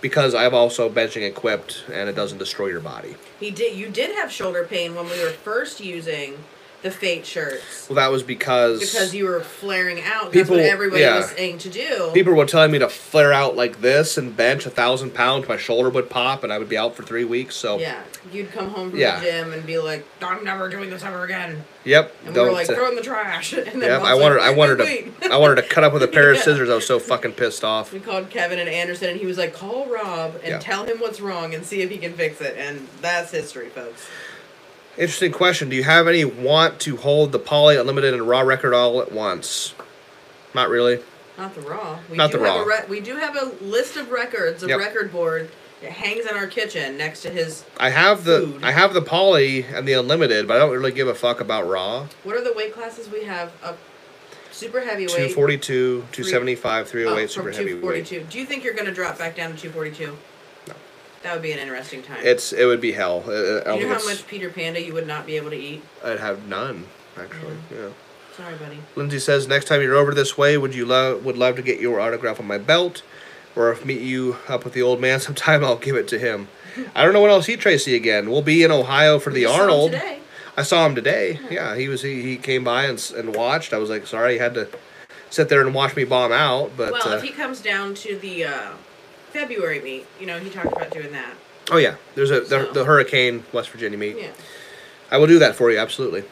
[0.00, 3.16] Because I'm also benching equipped and it doesn't destroy your body.
[3.38, 3.76] He did.
[3.76, 6.38] You did have shoulder pain when we were first using
[6.82, 7.88] the Fate shirts.
[7.88, 10.32] Well, that was because, because you were flaring out.
[10.32, 11.18] That's People- what everybody yeah.
[11.18, 12.10] was saying to do.
[12.12, 15.48] people were telling me to flare out like this and bench a thousand pounds.
[15.48, 17.54] My shoulder would pop and I would be out for three weeks.
[17.54, 19.20] So, yeah, you'd come home from Yeah.
[19.20, 22.14] the gym and be like, "I'm never doing this ever again," yep.
[22.26, 24.50] and we were like, "Throw in the trash." And then Yep, I like, wanted, I
[24.50, 24.76] wanted
[25.22, 25.32] to.
[25.32, 26.68] I wanted to cut up with a pair of scissors.
[26.68, 27.92] I was so fucking pissed off.
[27.92, 30.58] We called Kevin and Anderson, and he was like, "Call Rob and Yeah.
[30.58, 34.06] tell him what's wrong and see if he can fix it." And that's history, folks.
[34.98, 35.68] Interesting question.
[35.68, 39.10] Do you have any want to hold the Poly Unlimited and Raw record all at
[39.10, 39.74] once?
[40.54, 41.00] Not really.
[41.38, 41.98] Not the raw.
[42.10, 42.62] We Not do the have Raw.
[42.62, 44.78] A re- we do have a list of records, a Yep.
[44.78, 45.50] record board.
[45.80, 47.64] that hangs in our kitchen next to his.
[47.76, 48.60] I have the Food.
[48.62, 51.68] I have the Poly and the Unlimited, but I don't really give a fuck about
[51.68, 52.06] Raw.
[52.22, 53.50] What are the weight classes we have?
[53.64, 53.74] A
[54.52, 55.08] super heavyweight.
[55.10, 58.06] 242, 275, 308 Oh, oh super from heavyweight.
[58.06, 58.20] 242.
[58.30, 60.16] Do you think you're going to drop back down to 242?
[61.22, 62.18] That would be an interesting time.
[62.22, 63.22] It's it would be hell.
[63.26, 65.82] Uh, you know how much Peter Panda you would not be able to eat?
[66.04, 67.54] I'd have none actually.
[67.54, 67.70] Mm.
[67.70, 67.88] Yeah.
[68.36, 68.78] Sorry, buddy.
[68.96, 71.80] Lindsay says next time you're over this way, would you love would love to get
[71.80, 73.02] your autograph on my belt,
[73.54, 76.48] or if meet you up with the old man sometime, I'll give it to him.
[76.94, 78.30] I don't know when I'll see Tracy again.
[78.30, 79.92] We'll be in Ohio for the You saw him Arnold.
[79.92, 80.18] today.
[80.56, 81.38] I saw him today.
[81.50, 83.72] Yeah, he was he, he came by and and watched.
[83.72, 84.68] I was like, sorry, he had to
[85.30, 86.72] sit there and watch me bomb out.
[86.76, 88.70] But Well, uh, if he comes down to the uh,
[89.32, 91.34] February meet, you know, he talked about doing that.
[91.70, 94.18] oh yeah, there's a the, So- the Hurricane West Virginia meet.
[94.18, 94.30] Yeah.
[95.10, 96.24] I will do that for you absolutely.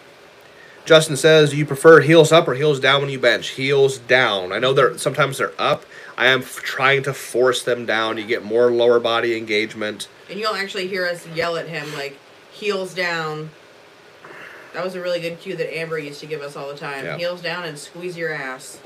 [0.86, 3.48] Justin says, do you prefer heels up or heels down when you bench?
[3.50, 4.50] Heels down.
[4.52, 5.84] I know they're sometimes they're up.
[6.16, 8.16] I am f- trying to force them down.
[8.16, 10.08] You get more lower body engagement.
[10.30, 12.18] And you'll actually hear us yell at him, like,
[12.50, 13.50] heels down.
[14.72, 17.04] That was a really good cue that Amber used to give us all the time.
[17.04, 17.18] Yeah.
[17.18, 18.78] Heels down and squeeze your ass.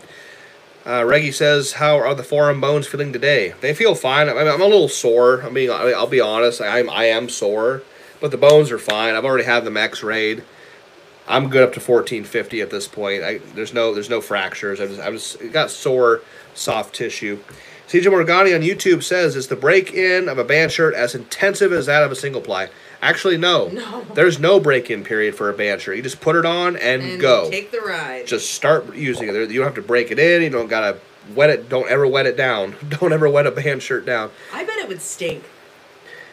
[0.86, 3.54] Uh, Reggie says, "How are the forearm bones feeling today?
[3.60, 4.28] They feel fine.
[4.28, 5.42] I mean, I'm a little sore.
[5.42, 6.60] I mean, I'll be honest.
[6.60, 7.82] I'm I am sore,
[8.20, 9.14] but the bones are fine.
[9.14, 10.44] I've already had them X-rayed.
[11.26, 13.22] I'm good up to 1450 at this point.
[13.22, 14.78] I, there's no there's no fractures.
[14.78, 16.20] I just I just got sore
[16.52, 17.38] soft tissue.
[17.88, 21.86] CJ Morgani on YouTube says, "Is the break-in of a band shirt as intensive as
[21.86, 22.68] that of a single ply?"
[23.04, 23.68] Actually, no.
[23.72, 24.04] No.
[24.14, 25.96] There's no break-in period for a band shirt.
[25.96, 28.26] You just put it on and, And go take the ride.
[28.26, 29.34] just start using it.
[29.50, 30.42] You don't have to break it in.
[30.42, 30.98] You don't gotta
[31.34, 31.68] wet it.
[31.68, 32.76] Don't ever wet it down.
[32.88, 34.30] Don't ever wet a band shirt down.
[34.52, 35.44] I bet it would stink.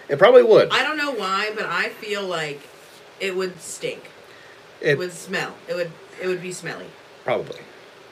[0.10, 0.70] It probably would.
[0.72, 2.60] I don't know why, but I feel like
[3.22, 4.10] it would stink.
[4.82, 5.56] It, It would smell.
[5.70, 6.88] It would it would be smelly.
[7.24, 7.60] probably.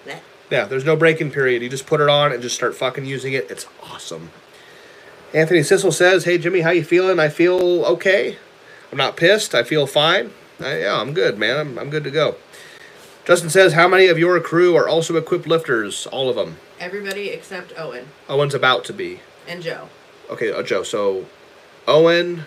[0.05, 0.19] Blech.
[0.49, 1.61] Yeah, there's no break-in period.
[1.61, 3.49] You just put it on and just start fucking using it.
[3.51, 4.31] It's awesome.
[5.33, 7.19] Anthony Sissel says, "Hey Jimmy, how you feeling?
[7.19, 8.37] I feel okay.
[8.91, 9.53] I'm not pissed.
[9.55, 10.31] I feel fine.
[10.59, 11.57] I, yeah, I'm good, man.
[11.57, 12.35] I'm, I'm good to go."
[13.25, 16.07] Justin says, "How many of your crew are also equipped lifters?
[16.07, 16.57] All of them.
[16.79, 19.19] Everybody except Owen Owen's about to be.
[19.47, 19.89] and Joe.
[20.29, 20.83] Okay, uh, Joe.
[20.83, 21.25] So
[21.87, 22.45] Owen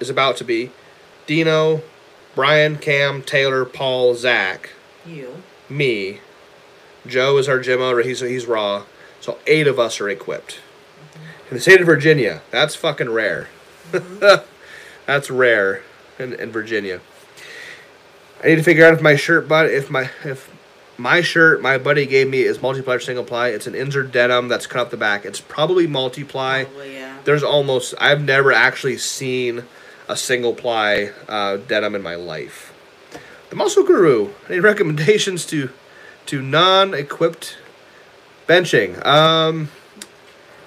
[0.00, 0.70] is about to be.
[1.26, 1.82] Dino,
[2.34, 4.70] Brian, Cam, Taylor, Paul, Zach,
[5.06, 5.42] You.
[5.68, 6.20] me.
[7.06, 8.02] Joe is our gym owner.
[8.02, 8.84] He's he's raw.
[9.20, 10.60] So eight of us are equipped.
[11.14, 11.48] Mm-hmm.
[11.50, 13.48] In the state of Virginia, that's fucking rare.
[13.92, 14.44] Mm-hmm.
[15.10, 15.82] that's rare
[16.20, 17.00] in, in Virginia.
[18.44, 20.48] I need to figure out if my shirt, but if my if
[20.96, 23.48] my shirt my buddy gave me is multiplier single ply.
[23.48, 25.24] It's an insert denim that's cut up the back.
[25.24, 27.18] It's probably multiply Probably, yeah.
[27.24, 29.64] there's almost I've never actually seen
[30.08, 32.72] a single ply uh, denim in my life.
[33.50, 34.30] The Muscle Guru.
[34.48, 35.70] Any recommendations to
[36.26, 37.58] to non-equipped
[38.46, 39.04] benching.
[39.04, 39.70] Um,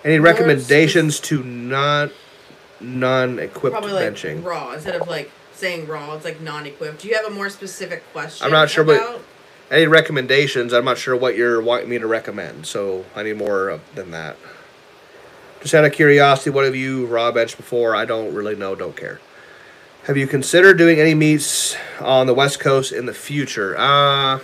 [0.03, 2.11] any recommendations to not
[2.83, 4.43] non-equipped Probably like benching?
[4.43, 6.13] raw instead of like saying raw.
[6.15, 7.01] It's like non-equipped.
[7.01, 8.45] Do you have a more specific question?
[8.45, 9.21] I'm not sure about?
[9.71, 10.73] Any recommendations?
[10.73, 14.37] I'm not sure what you're wanting me to recommend, so I need more than that.
[15.61, 17.95] Just out of curiosity, what have you raw benched before?
[17.95, 19.21] I don't really know, don't care.
[20.03, 23.75] Have you considered doing any meets on the West Coast in the future?
[23.77, 24.39] Uh,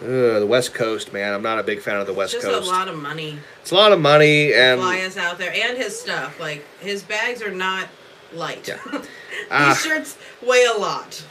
[0.00, 1.32] ugh, the West Coast, man.
[1.34, 2.66] I'm not a big fan of the West Just Coast.
[2.66, 3.38] a lot of money.
[3.60, 6.38] It's a lot of money, and fly us out there and his stuff.
[6.40, 7.88] Like his bags are not
[8.32, 8.68] light.
[8.68, 8.78] Yeah.
[8.92, 9.06] These
[9.50, 9.74] Ah.
[9.82, 11.24] shirts weigh a lot,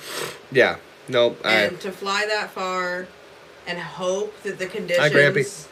[0.51, 3.07] yeah, no, I, and to fly that far
[3.67, 5.67] and hope that the conditions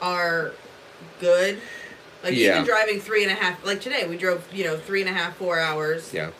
[0.00, 0.52] are
[1.20, 1.58] good.
[2.22, 2.52] Like Yeah.
[2.52, 5.12] even driving three and a half, like today we drove, you know, three and a
[5.12, 6.30] half, four hours, yeah.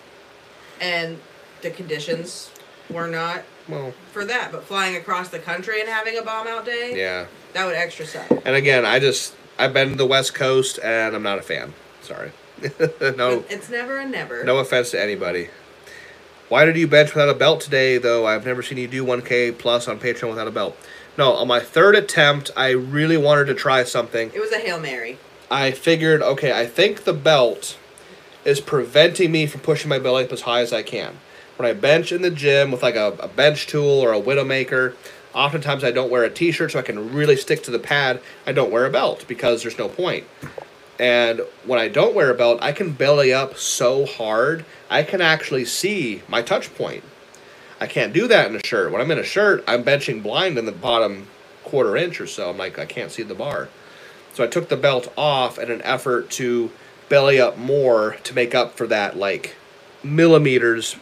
[0.81, 1.19] and
[1.63, 2.51] the conditions
[2.91, 4.53] were not Well, for that.
[4.53, 7.27] But flying across the country and having a bomb out day, yeah.
[7.53, 8.31] that would extra suck.
[8.45, 11.75] And again, I just I've been to the West Coast, and I'm not a fan.
[12.03, 12.33] Sorry.
[13.01, 14.45] no, it's never a never.
[14.45, 15.49] no offense to anybody.
[16.49, 18.27] Why did you bench without a belt today, though?
[18.27, 20.77] I've never seen you do 1K plus on Patreon without a belt.
[21.17, 24.31] No, on my third attempt, I really wanted to try something.
[24.35, 25.19] It was a hail mary.
[25.51, 27.79] I figured, okay, I think the belt
[28.45, 31.19] is preventing me from pushing my belly up as high as I can.
[31.57, 34.95] When I bench in the gym with like a, a bench tool or a Widowmaker,
[35.35, 38.21] oftentimes I don't wear a t-shirt so I can really stick to the pad.
[38.47, 40.27] I don't wear a belt because there's no point.
[40.99, 45.21] And when I don't wear a belt, I can belly up so hard, I can
[45.21, 47.03] actually see my touch point.
[47.81, 48.93] I can't do that in a shirt.
[48.93, 51.27] When I'm in a shirt, I'm benching blind in the bottom
[51.65, 52.51] quarter inch or so.
[52.51, 53.69] I'm like, I can't see the bar.
[54.35, 56.71] So I took the belt off in an effort to
[57.09, 59.57] belly up more to make up for that like
[60.03, 60.97] millimeters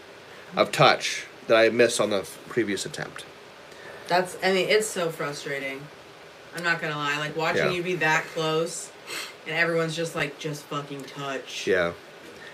[0.56, 3.24] of touch that I missed on the previous attempt.
[4.08, 5.80] That's I mean, it's so frustrating.
[6.56, 7.18] I'm not gonna lie.
[7.18, 7.70] Like watching Yeah.
[7.72, 8.90] you be that close
[9.46, 11.66] and everyone's just like just fucking touch.
[11.66, 11.92] Yeah.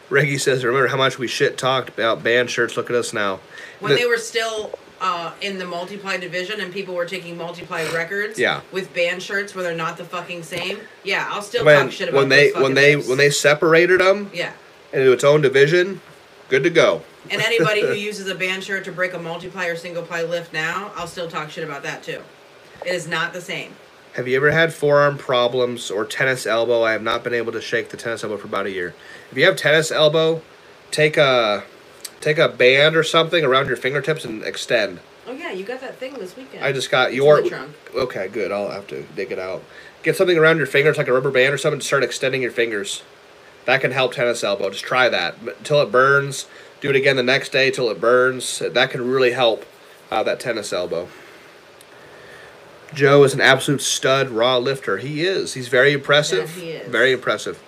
[0.09, 2.77] Reggie says, remember how much we shit talked about band shirts?
[2.77, 3.41] Look at us now.
[3.81, 7.85] When The- they were still uh, in the multiply division and people were taking multiply
[7.93, 8.61] records Yeah.
[8.73, 12.09] with band shirts where they're not the fucking same, yeah, I'll still when, talk shit
[12.09, 13.09] about when they when they lips.
[13.09, 14.53] when they separated them Yeah.
[14.95, 16.01] into its own division,
[16.49, 17.03] good to go.
[17.31, 20.53] And anybody who uses a band shirt to break a multiply or single ply lift
[20.53, 22.23] now, I'll still talk shit about that too.
[22.85, 23.73] It is not the same.
[24.15, 26.83] Have you ever had forearm problems or tennis elbow?
[26.83, 28.95] I have not been able to shake the tennis elbow for about a year.
[29.31, 30.41] If you have tennis elbow,
[30.91, 31.65] take a
[32.21, 35.01] take a band or something around your fingertips and extend.
[35.27, 36.65] Oh yeah, you got that thing this weekend.
[36.65, 37.77] I just got It's your in the trunk.
[37.95, 38.53] Okay, good.
[38.53, 39.63] I'll have to dig it out.
[40.03, 42.53] Get something around your fingers like a rubber band or something to start extending your
[42.53, 43.03] fingers.
[43.67, 44.71] That can help tennis elbow.
[44.71, 46.47] Just try that until it burns.
[46.81, 48.59] Do it again the next day till it burns.
[48.59, 49.65] That can really help
[50.11, 51.09] uh, that tennis elbow.
[52.95, 54.99] Joe is an absolute stud raw lifter.
[54.99, 55.55] He is.
[55.55, 56.57] He's very impressive.
[56.57, 56.91] Yeah, he is.
[56.91, 57.63] Very impressive.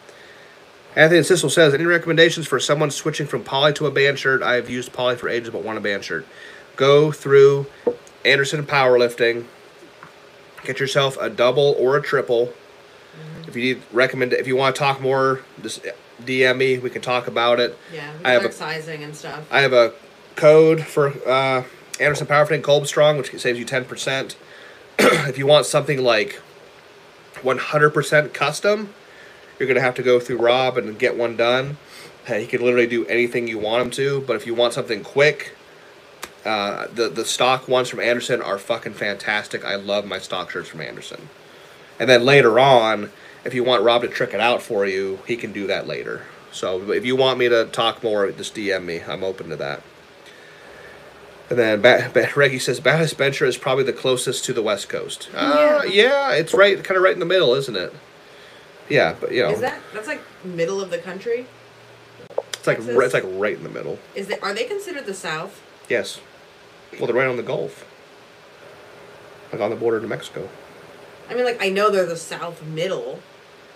[0.94, 4.42] Anthony Sissel says, any recommendations for someone switching from poly to a band shirt?
[4.42, 6.26] I have used poly for ages but want a band shirt.
[6.76, 7.66] Go through
[8.24, 9.44] Anderson Powerlifting.
[10.64, 12.52] Get yourself a double or a triple.
[13.46, 15.86] If you need recommend, if you want to talk more, just
[16.24, 16.78] DM me.
[16.78, 17.76] We can talk about it.
[17.92, 19.46] Yeah, I have a- sizing and stuff.
[19.50, 19.92] I have a
[20.36, 21.64] code for uh,
[22.00, 24.36] Anderson Powerlifting Kolb Strong, which saves you ten percent.
[24.98, 26.34] if you want something like
[27.42, 28.92] one hundred percent custom,
[29.58, 31.76] you're gonna have to go through Rob and get one done.
[32.26, 34.20] Hey, he can literally do anything you want him to.
[34.22, 35.54] But if you want something quick,
[36.44, 39.64] uh, the the stock ones from Anderson are fucking fantastic.
[39.64, 41.28] I love my stock shirts from Anderson.
[42.00, 43.10] And then later on,
[43.44, 46.22] if you want Rob to trick it out for you, he can do that later.
[46.52, 49.00] So if you want me to talk more, just DM me.
[49.02, 49.82] I'm open to that.
[51.50, 54.88] And then ba- ba- Reggie says Baddest Bencher is probably the closest to the West
[54.88, 55.30] Coast.
[55.34, 57.92] Uh, yeah, it's right, kind of right in the middle, isn't it?
[58.88, 61.46] Yeah, but you know, Is that that's like middle of the country?
[62.54, 62.96] it's like Texas?
[62.98, 63.98] it's like right in the middle.
[64.14, 64.42] Is it?
[64.42, 65.62] Are they considered the South?
[65.88, 66.20] Yes.
[66.98, 67.84] Well, they're right on the Gulf,
[69.52, 70.48] like on the border to Mexico.
[71.28, 73.20] I mean, like I know they're the South middle.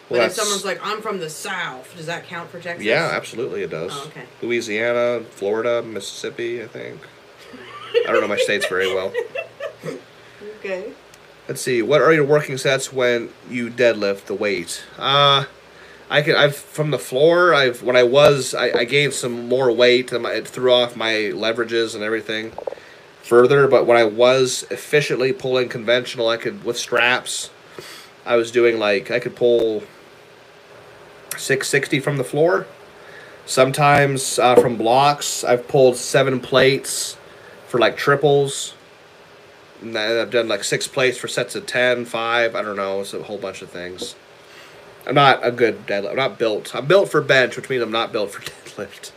[0.09, 2.85] But Well, if someone's like, "I'm from the South," does that count for Texas?
[2.85, 3.93] Yeah, absolutely, it does.
[3.95, 4.25] Oh, okay.
[4.43, 7.01] Louisiana, Florida, Mississippi, I think.
[8.07, 9.13] I don't know my states very well.
[10.59, 10.93] Okay.
[11.49, 11.83] Let's see.
[11.83, 14.85] What are your working sets when you deadlift the weight?
[14.97, 15.47] Uh
[16.09, 16.37] I can.
[16.37, 17.53] I've from the floor.
[17.55, 18.55] I've when I was.
[18.55, 20.13] I, I gained some more weight.
[20.13, 22.53] And my, it threw off my leverages and everything
[23.23, 23.69] further.
[23.69, 27.51] But when I was efficiently pulling conventional, I could with straps.
[28.27, 29.85] I was doing like I could pull
[31.37, 32.67] six sixty from the floor.
[33.47, 37.17] Sometimes uh, from blocks, I've pulled seven plates
[37.69, 38.75] for like triples
[39.83, 43.15] And I've done like six plates for sets of 10, 5, I don't know, it's
[43.15, 44.17] a whole bunch of things.
[45.07, 46.11] I'm not a good deadlift.
[46.11, 46.75] I'm not built.
[46.75, 49.13] I'm built for bench, which means I'm not built for deadlift.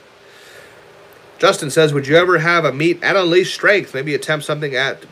[1.40, 3.94] Justin says, "Would you ever have a meet at Unleashed Strength?
[3.94, 5.04] Maybe attempt something at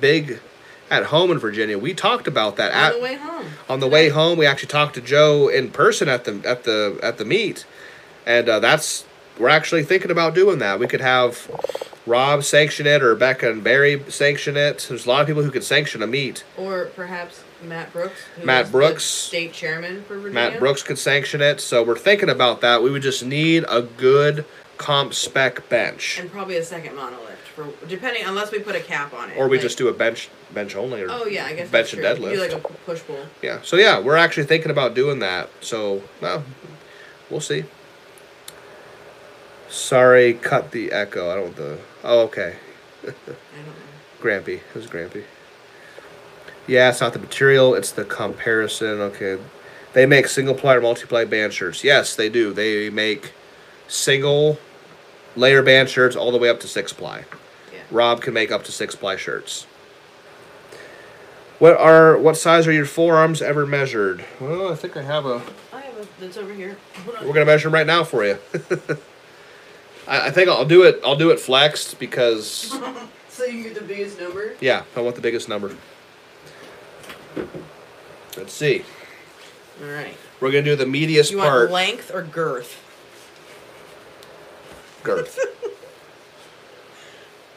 [0.00, 0.40] big
[0.90, 3.46] at home in Virginia." We talked about that On at the way home.
[3.68, 4.38] on the way home.
[4.38, 7.64] We actually talked to Joe in person at the at the at the meet,
[8.26, 9.04] and uh, that's
[9.38, 10.78] we're actually thinking about doing that.
[10.78, 11.50] We could have
[12.06, 14.86] Rob sanction it or Becca and Barry sanction it.
[14.88, 16.44] There's a lot of people who could sanction a meet.
[16.56, 18.20] Or perhaps Matt Brooks.
[18.42, 19.04] Matt Brooks.
[19.04, 20.50] state chairman for Virginia.
[20.50, 21.60] Matt Brooks could sanction it.
[21.60, 22.82] So we're thinking about that.
[22.82, 24.44] We would just need a good
[24.78, 29.12] comp spec bench, And probably a second monolift for depending unless we put a cap
[29.14, 29.36] on it.
[29.36, 31.92] or we like- just do a bench bench only, or Oh yeah, I guess bench
[31.94, 32.34] and deadlift.
[32.34, 33.26] Do like a push pull.
[33.42, 33.58] Yeah.
[33.62, 35.50] So yeah, we're actually thinking about doing that.
[35.60, 36.44] So well,
[37.30, 37.64] we'll see.
[39.68, 41.30] Sorry, cut the echo.
[41.30, 41.78] I don't the.
[42.04, 42.56] Oh, okay.
[43.02, 43.72] I don't know.
[44.20, 44.56] Grampy.
[44.58, 45.24] It was Grampy.
[46.66, 49.00] Yeah, it's not the material, it's the comparison.
[49.00, 49.38] Okay.
[49.94, 51.82] They make single ply or multiply band shirts.
[51.84, 52.52] Yes, they do.
[52.52, 53.32] They make
[53.92, 54.58] single
[55.36, 57.24] layer band shirts all the way up to six ply.
[57.72, 57.80] Yeah.
[57.90, 59.66] Rob can make up to six ply shirts.
[61.58, 64.24] What are what size are your forearms ever measured?
[64.40, 65.42] Well, I think I have a.
[65.72, 66.76] I have a that's over here.
[67.22, 68.38] We're gonna measure them right now for you.
[70.08, 71.00] I, I think I'll do it.
[71.04, 72.76] I'll do it flexed because
[73.28, 74.54] So you get the biggest number?
[74.60, 75.76] yeah, I want the biggest number.
[78.36, 78.84] Let's see.
[79.82, 80.16] Alright.
[80.40, 81.70] We're gonna do the meatiest You part.
[81.70, 82.81] want length or girth?
[85.02, 85.38] Girth.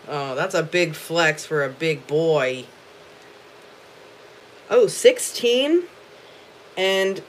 [0.07, 2.65] Oh, that's a big flex for a big boy.
[4.69, 5.85] Oh, 16
[6.77, 7.23] and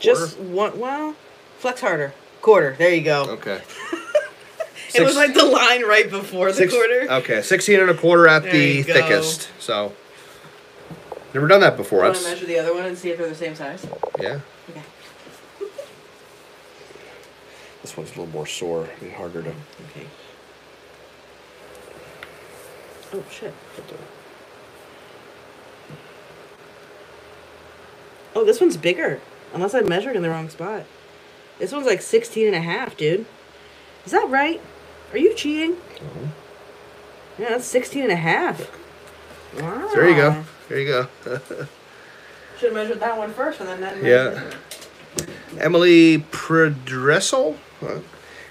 [0.00, 1.14] just one well,
[1.58, 2.12] flex harder.
[2.42, 2.74] Quarter.
[2.76, 3.24] There you go.
[3.30, 3.60] Okay.
[4.94, 7.06] it was like the line right before the Six- quarter.
[7.08, 9.48] Okay, sixteen and a quarter at There the thickest.
[9.58, 9.92] So,
[11.34, 12.04] never done that before.
[12.04, 13.86] I want to measure the other one and see if they're the same size?
[14.20, 14.40] yeah.
[14.70, 14.82] Okay.
[17.86, 18.88] This one's a little more sore.
[19.00, 19.50] Be harder to.
[19.50, 20.06] Okay.
[23.14, 23.54] Oh shit.
[28.34, 29.20] Oh, this one's bigger.
[29.54, 30.82] Unless I measured in the wrong spot.
[31.60, 33.24] This one's like 16 and a half, dude.
[34.04, 34.60] Is that right?
[35.12, 35.74] Are you cheating?
[35.76, 36.26] Mm-hmm.
[37.40, 38.68] Yeah, that's 16 and a half.
[39.60, 39.92] Wow.
[39.94, 40.44] There you go.
[40.68, 41.08] There you go.
[42.58, 44.02] Should have measured that one first and then that.
[44.02, 44.50] Yeah.
[45.60, 47.56] Emily Predressel?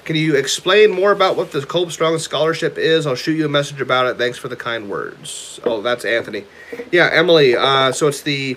[0.05, 3.07] Can you explain more about what the Kolb Strong Scholarship is?
[3.07, 4.17] I'll shoot you a message about it.
[4.17, 5.59] Thanks for the kind words.
[5.63, 6.45] Oh, that's Anthony.
[6.91, 7.55] Yeah, Emily.
[7.55, 8.55] Uh, so it's the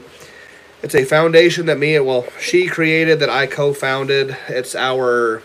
[0.83, 4.37] it's a foundation that me well she created that I co-founded.
[4.49, 5.43] It's our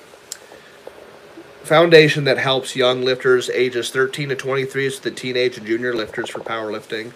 [1.64, 6.30] foundation that helps young lifters ages 13 to 23 it's the teenage and junior lifters
[6.30, 7.14] for powerlifting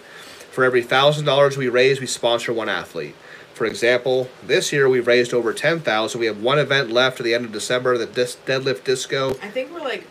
[0.50, 3.14] for every thousand dollars we raise we sponsor one athlete
[3.58, 7.34] for example this year we've raised over 10000 we have one event left at the
[7.34, 10.06] end of december the dis- deadlift disco I think we're like,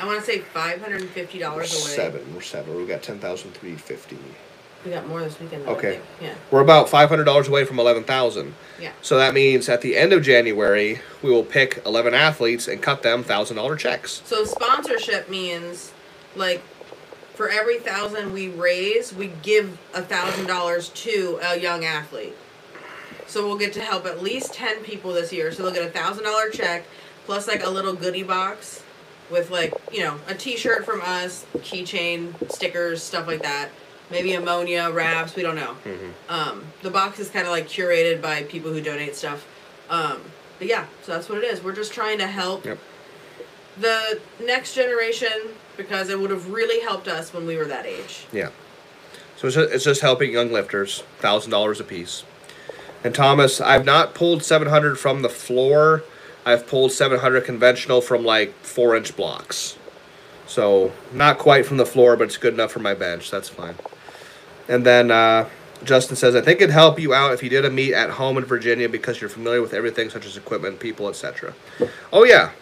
[0.00, 1.64] I want to say $550 we're away.
[1.66, 4.18] seven we're seven we got 10350
[4.84, 5.64] We got more this weekend.
[5.64, 6.00] Though, Okay.
[6.20, 6.34] Yeah.
[6.50, 8.90] we're about $500 away from 11000 Yeah.
[9.00, 13.02] so that means at the end of january we will pick 11 athletes and cut
[13.04, 15.92] them $1000 checks So sponsorship means,
[16.34, 16.62] like,
[17.34, 22.34] for every thousand we raise, we give a thousand dollars to a young athlete.
[23.26, 25.50] So we'll get to help at least ten people this year.
[25.52, 26.84] So they'll get a thousand dollar check
[27.26, 28.82] plus like a little goodie box
[29.30, 33.70] with like you know a T-shirt from us, keychain, stickers, stuff like that.
[34.10, 35.34] Maybe ammonia wraps.
[35.34, 35.74] We don't know.
[36.28, 39.46] Um, the box is kind of like curated by people who donate stuff.
[39.88, 40.20] Um,
[40.58, 41.64] but yeah, so that's what it is.
[41.64, 42.78] We're just trying to help Yep.
[43.80, 45.32] the next generation
[45.76, 48.26] because it would have really helped us when we were that age.
[48.32, 48.50] Yeah.
[49.36, 52.24] So it's just, it's just helping young lifters, thousand dollars a piece.
[53.02, 56.04] And Thomas, I've not pulled seven hundred from the floor.
[56.46, 59.76] I've pulled seven hundred conventional from like four inch blocks.
[60.46, 63.30] So not quite from the floor, but it's good enough for my bench.
[63.30, 63.74] That's fine.
[64.68, 65.48] And then uh,
[65.84, 68.38] Justin says, I think it'd help you out if you did a meet at home
[68.38, 71.54] in Virginia because you're familiar with everything such as equipment, people, etc.
[72.12, 72.52] Oh yeah.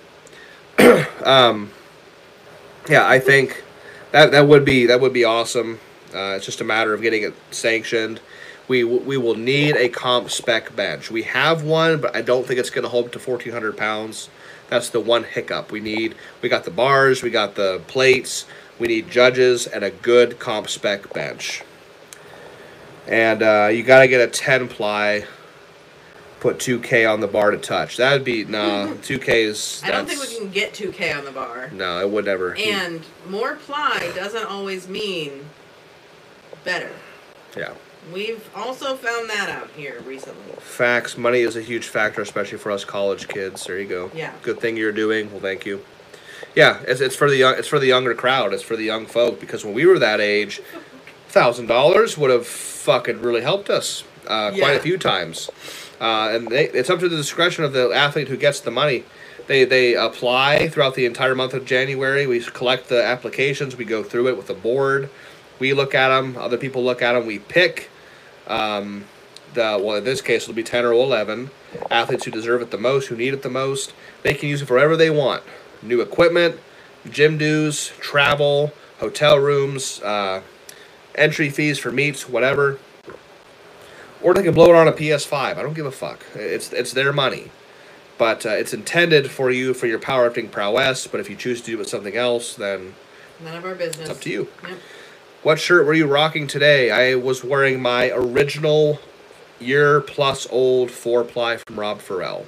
[1.25, 1.71] um,
[2.89, 3.63] yeah, I think
[4.11, 5.81] that that would be that would be awesome.
[6.15, 8.21] Uh, it's just a matter of getting it sanctioned.
[8.69, 11.11] We we will need a comp spec bench.
[11.11, 13.77] We have one, but I don't think it's going to hold up to fourteen hundred
[13.77, 14.29] pounds.
[14.69, 15.71] That's the one hiccup.
[15.71, 16.15] We need.
[16.41, 17.23] We got the bars.
[17.23, 18.47] We got the plates.
[18.79, 21.63] We need judges and a good comp spec bench.
[23.07, 25.25] And uh, you got to get a ten ply.
[26.43, 27.97] Put two K on the bar to touch.
[27.99, 28.97] That'd be no.
[29.03, 29.81] Two K is.
[29.85, 31.71] I don't think we can get 2K on the bar.
[31.71, 32.57] No, it would never.
[32.57, 35.45] And more ply doesn't always mean
[36.65, 36.91] better.
[37.57, 37.75] Yeah.
[38.13, 40.57] We've also found that out here recently.
[40.59, 41.17] Facts.
[41.17, 43.65] Money is a huge factor, especially for us college kids.
[43.65, 44.11] There you go.
[44.13, 44.33] Yeah.
[44.43, 45.31] Good thing you're doing.
[45.31, 45.85] Well, thank you.
[46.57, 47.55] Yeah, it's, it's for the young.
[47.57, 48.53] It's for the younger crowd.
[48.53, 50.61] It's for the young folk because when we were that age,
[51.29, 54.71] thousand dollars would have fucking really helped us uh, quite Yeah.
[54.73, 55.49] a few times.
[56.03, 59.05] Uh, and they, it's up to the discretion of the athlete who gets the money.
[59.47, 62.27] They they apply throughout the entire month of January.
[62.27, 63.77] We collect the applications.
[63.77, 65.09] We go through it with the board.
[65.61, 66.37] We look at them.
[66.37, 67.25] Other people look at them.
[67.25, 67.89] We pick
[68.49, 69.05] um,
[69.55, 71.51] the well in this case it'll be 10 or 11
[71.91, 73.93] athletes who deserve it the most who need it the most
[74.23, 75.43] they can use it for whatever they want
[75.83, 76.59] new equipment
[77.11, 80.41] gym dues travel hotel rooms uh,
[81.15, 82.79] entry fees for meets whatever
[84.23, 86.93] or they can blow it on a ps5 i don't give a fuck it's it's
[86.93, 87.51] their money
[88.19, 91.67] but uh, it's intended for you for your powerlifting prowess but if you choose to
[91.67, 92.95] do it with something else then
[93.43, 94.09] None of our business.
[94.09, 94.79] it's up to you Yep.
[95.43, 96.91] what shirt were you rocking today?
[96.93, 99.01] I was wearing my original
[99.59, 102.47] year plus old four ply from Rob Farrell.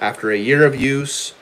[0.00, 1.34] After a year of use,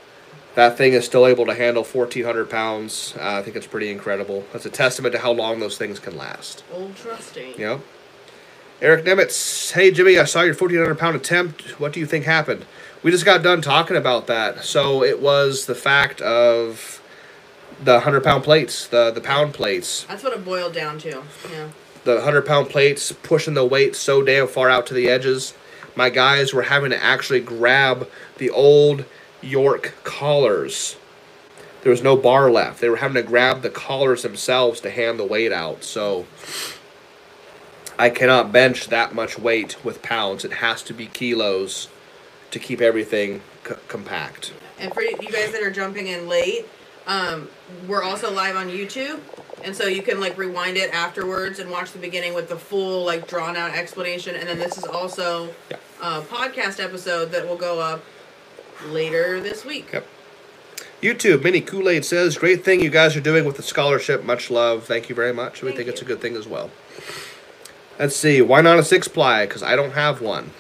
[0.55, 3.15] that thing is still able to handle 1,400 pounds.
[3.19, 4.45] Uh, I think it's pretty incredible.
[4.53, 6.63] That's a testament to how long those things can last.
[6.73, 7.55] Old trusty.
[7.59, 7.81] Yep.
[8.81, 11.79] Eric Nemitz, hey Jimmy, I saw your 1,400 pound attempt.
[11.81, 12.65] What do you think happened?
[13.03, 14.65] We just got done talking about that.
[14.65, 17.01] So it was the fact of
[17.83, 21.23] the 100 pound plates, the, the pound plates That's what it boiled down to.
[21.51, 21.69] Yeah.
[22.05, 25.55] the 100 pound plates pushing the weight so damn far out to the edges.
[25.97, 28.09] My guys were having to actually grab
[28.39, 29.05] the old
[29.41, 30.97] York collars.
[31.83, 32.81] There was no bar left.
[32.81, 35.85] They were having to grab the collars themselves to hand the weight out.
[35.85, 36.27] So
[37.99, 40.45] I cannot bench that much weight with pounds.
[40.45, 41.89] It has to be kilos
[42.51, 44.53] to keep everything c- compact.
[44.79, 46.67] And for you guys that are jumping in late,
[47.07, 47.49] um,
[47.87, 49.21] we're also live on YouTube,
[49.63, 53.05] and so you can like rewind it afterwards and watch the beginning with the full
[53.05, 54.35] like drawn out explanation.
[54.35, 55.77] And then this is also Yeah.
[56.03, 58.03] a podcast episode that will go up
[58.89, 59.89] later this week.
[59.93, 60.07] Yep.
[61.03, 64.25] YouTube, Mini Kool Aid says, Great thing you guys are doing with the scholarship.
[64.25, 64.85] Much love.
[64.85, 65.61] Thank you very much.
[65.63, 66.71] We Thank think it's a good thing as well.
[67.99, 68.43] Let's see.
[68.43, 69.47] Why not a six ply?
[69.47, 70.51] Because I don't have one.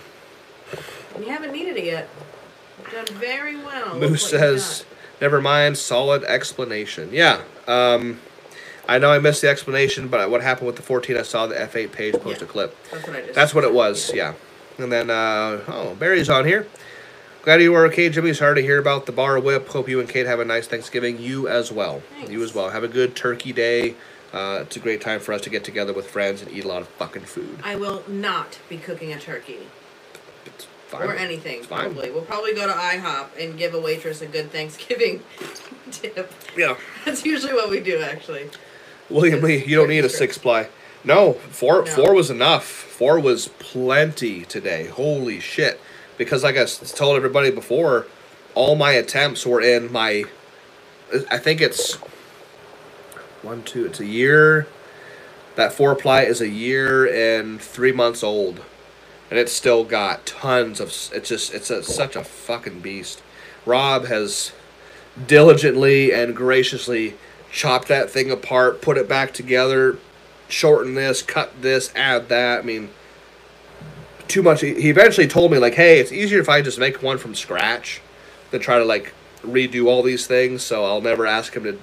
[1.18, 2.09] You haven't needed it yet.
[2.78, 3.99] You've done very well.
[3.99, 4.85] Moose says,
[5.20, 5.78] Never mind.
[5.78, 7.11] Solid explanation.
[7.12, 7.43] Yeah.
[7.66, 8.20] Um,
[8.89, 11.55] I know I missed the explanation, but what happened with the 14, I saw the
[11.55, 12.76] F8 page post a clip.
[12.91, 13.35] That's what I just.
[13.35, 14.35] That's what it was, yeah.
[14.78, 16.66] And then, uh, oh, Barry's on here.
[17.43, 18.32] Glad you were okay, Jimmy.
[18.35, 19.68] Sorry to hear about the bar whip.
[19.68, 21.18] Hope you and Kate have a nice Thanksgiving.
[21.18, 22.03] You as well.
[22.11, 22.30] Thanks.
[22.30, 22.70] You as well.
[22.70, 23.95] Have a good turkey day.
[24.35, 26.68] Uh, it's a great time for us to get together with friends and eat a
[26.68, 27.57] lot of fucking food.
[27.62, 29.59] I will not be cooking a turkey
[30.45, 31.03] It's fine.
[31.09, 31.59] or anything.
[31.59, 31.82] It's fine.
[31.93, 32.11] Probably.
[32.11, 35.22] We'll probably go to IHOP and give a waitress a good Thanksgiving
[35.93, 36.32] tip.
[36.57, 36.76] Yeah.
[37.05, 38.51] That's usually what we do, actually.
[39.09, 40.68] William Lee, you don't need a six ply.
[41.05, 41.87] No, four No.
[41.93, 42.64] four was enough.
[42.64, 44.87] Four was plenty today.
[44.87, 45.78] Holy shit!
[46.16, 48.07] Because like I told everybody before,
[48.55, 50.24] all my attempts were in my.
[51.30, 51.99] I think it's
[53.45, 53.85] one, two.
[53.87, 54.67] It's a year.
[55.57, 58.61] That four ply is a year and three months old,
[59.31, 60.89] and it's still got tons of.
[61.13, 63.23] It's just it's a, such a fucking beast.
[63.65, 64.53] Rob has
[65.27, 67.15] diligently and graciously
[67.53, 69.97] chopped that thing apart, put it back together,
[70.49, 72.61] shorten this, cut this, add that.
[72.61, 72.91] I mean,
[74.27, 74.61] too much.
[74.61, 77.35] He he eventually told me like, "Hey, it's easier if I just make one from
[77.37, 78.01] scratch
[78.51, 81.79] than try to like redo all these things." So I'll never ask him to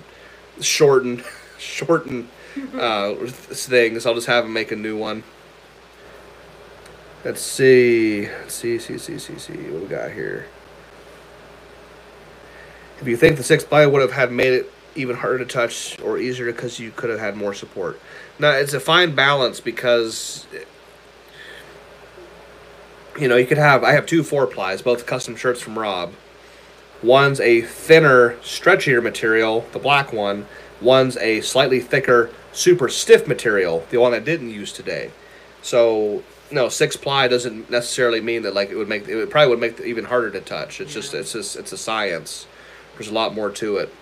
[0.62, 1.24] shorten
[1.62, 2.30] shorten
[2.74, 4.06] uh, things.
[4.06, 5.24] I'll just have him make a new one.
[7.24, 8.28] Let's see.
[8.28, 9.54] Let's see, see, see, see, see.
[9.54, 10.48] What we got here?
[13.00, 16.00] If you think the six ply would have had made it even harder to touch
[16.02, 18.00] or easier because you could have had more support.
[18.40, 20.46] No, it's a fine balance because
[23.20, 23.84] you know you could have.
[23.84, 26.14] I have two four plies, both custom shirts from Rob.
[27.04, 30.46] One's a thinner, stretchier material, the black one.
[30.82, 35.12] One's a slightly thicker, super stiff material, the one I didn't use today.
[35.62, 39.60] So no, six ply doesn't necessarily mean that like it would make it probably would
[39.60, 40.82] make it even harder to touch.
[40.82, 42.48] It's just it's just it's a science.
[42.94, 43.94] There's a lot more to it.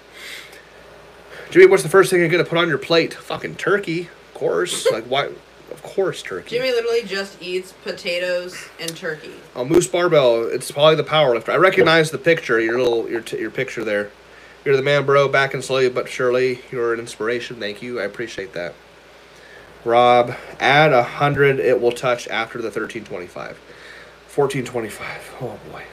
[1.52, 3.14] Jimmy, what's the first thing you're gonna put on your plate?
[3.14, 4.88] Fucking turkey, of course.
[4.92, 5.30] like why?
[5.72, 6.58] Of course, turkey.
[6.58, 9.36] Jimmy literally just eats potatoes and turkey.
[9.56, 10.48] Oh, Moose Barbell.
[10.48, 11.52] It's probably the power lifter.
[11.52, 12.60] I recognize the picture.
[12.60, 14.12] Your little your t- your picture there.
[14.66, 15.28] You're the man, bro.
[15.28, 16.62] Back and slowly but surely.
[16.72, 17.58] You're an inspiration.
[17.60, 18.00] Thank you.
[18.00, 18.74] I appreciate that.
[19.86, 21.60] Rob, add a hundred.
[21.60, 23.58] It will touch after the thirteen twenty five.
[24.28, 25.34] Fourteen twenty five.
[25.42, 25.84] Oh boy.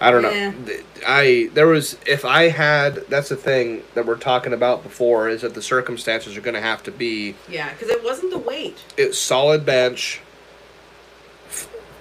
[0.00, 0.50] I don't Yeah.
[0.50, 0.76] know.
[1.06, 5.42] I there was if I had that's the thing that we're talking about before is
[5.42, 8.76] that the circumstances are going to have to be Yeah, because it wasn't the weight.
[8.96, 10.20] it's solid bench.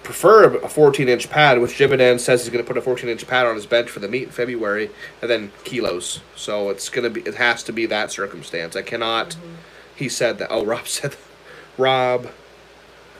[0.03, 3.25] Prefer a 14 inch pad, which Jimenez says he's going to put a 14 inch
[3.27, 4.89] pad on his bench for the meet in February,
[5.21, 6.19] and then kilos.
[6.35, 8.75] So it's going to be, it has to be that circumstance.
[8.75, 9.29] I cannot.
[9.31, 9.53] Mm-hmm.
[9.95, 10.49] He said that.
[10.51, 11.15] Oh, Rob said.
[11.77, 12.29] Rob.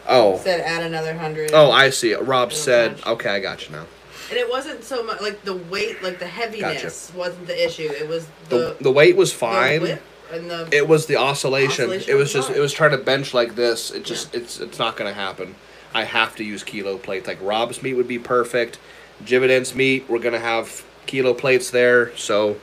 [0.07, 0.37] Oh.
[0.39, 1.51] Said add another hundred.
[1.53, 2.13] Oh, I see.
[2.13, 3.01] Rob said.
[3.05, 3.85] Okay, I got you now.
[4.29, 7.83] And it wasn't so much like the weight, like the heaviness wasn't the issue.
[7.89, 9.81] It was The the, the weight was fine.
[9.81, 10.67] whip and the.
[10.71, 11.85] It was the oscillation.
[11.85, 13.91] Oscillation it was just it was trying to bench like this.
[13.91, 15.55] It just it's it's not gonna happen.
[15.93, 17.27] I have to use kilo plates.
[17.27, 18.79] Like Rob's meet would be perfect.
[19.23, 22.15] Jividen's meet, we're gonna have kilo plates there.
[22.17, 22.57] So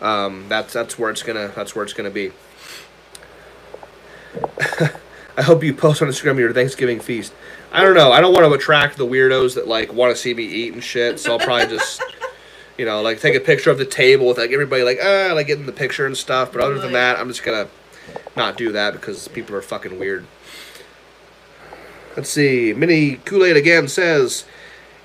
[0.00, 2.32] um, that's that's where it's gonna that's where it's gonna be.
[5.36, 7.32] I hope you post on Instagram your Thanksgiving feast.
[7.70, 8.12] I don't know.
[8.12, 10.82] I don't want to attract the weirdos that like want to see me eat and
[10.82, 11.20] shit.
[11.20, 12.02] So I'll probably just,
[12.78, 15.46] you know, like take a picture of the table with like everybody like ah like
[15.46, 16.52] getting the picture and stuff.
[16.52, 17.68] But other than that, I'm just gonna
[18.36, 20.26] not do that because people are fucking weird.
[22.18, 22.72] Let's see.
[22.72, 24.44] Mini Kool Aid again says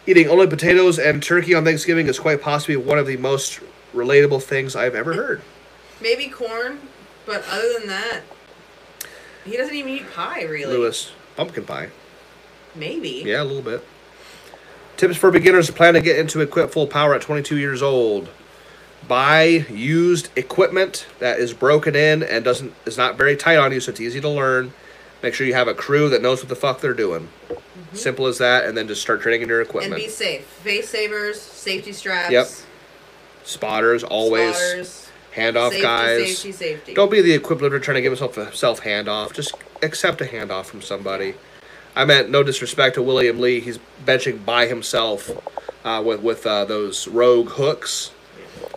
[0.08, 3.60] eating only potatoes and turkey on Thanksgiving is quite possibly one of the most
[3.94, 5.44] relatable things I've ever heard.
[6.02, 6.80] maybe corn,
[7.28, 8.22] but other than that,
[9.46, 10.76] he doesn't even eat pie really.
[10.76, 11.90] Lewis, pumpkin pie.
[12.74, 13.22] Maybe.
[13.24, 13.86] Yeah, a little bit.
[14.98, 18.28] Tips for beginners who plan to get into equip full power at 22 years old.
[19.08, 23.82] Buy used equipment that is broken in and doesn't is not very tight on you,
[23.82, 24.74] so it's easy to learn.
[25.24, 27.30] Make sure you have a crew that knows what the fuck they're doing.
[27.94, 29.94] Simple as that, and then just start training your equipment.
[29.94, 30.44] And be safe.
[30.46, 32.32] Face savers, safety straps.
[32.32, 32.48] Yep.
[33.46, 36.38] Spotters always spotters, handoff safety, guys.
[36.38, 36.94] Safety, safety.
[36.94, 39.34] Don't be the equivalent of trying to give himself a self handoff.
[39.34, 41.36] Just accept a handoff from somebody.
[41.96, 43.62] I meant no disrespect to William Lee.
[43.62, 45.32] He's benching by himself
[45.86, 48.12] uh, with with uh, those rogue hooks,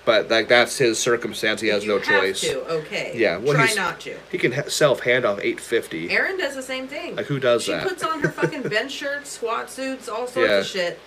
[0.06, 1.60] but like that's his circumstance.
[1.60, 2.40] He has You no have choice.
[2.40, 3.12] To, okay.
[3.14, 4.16] Yeah, well, Try he's- not to.
[4.30, 6.08] He can ha- self handoff eight fifty.
[6.10, 7.16] Erin does the same thing.
[7.16, 7.82] Like who does that?
[7.82, 7.88] she that?
[7.88, 10.58] puts on her fucking bench shirts, squat suits, all sorts Yeah.
[10.60, 10.98] of shit,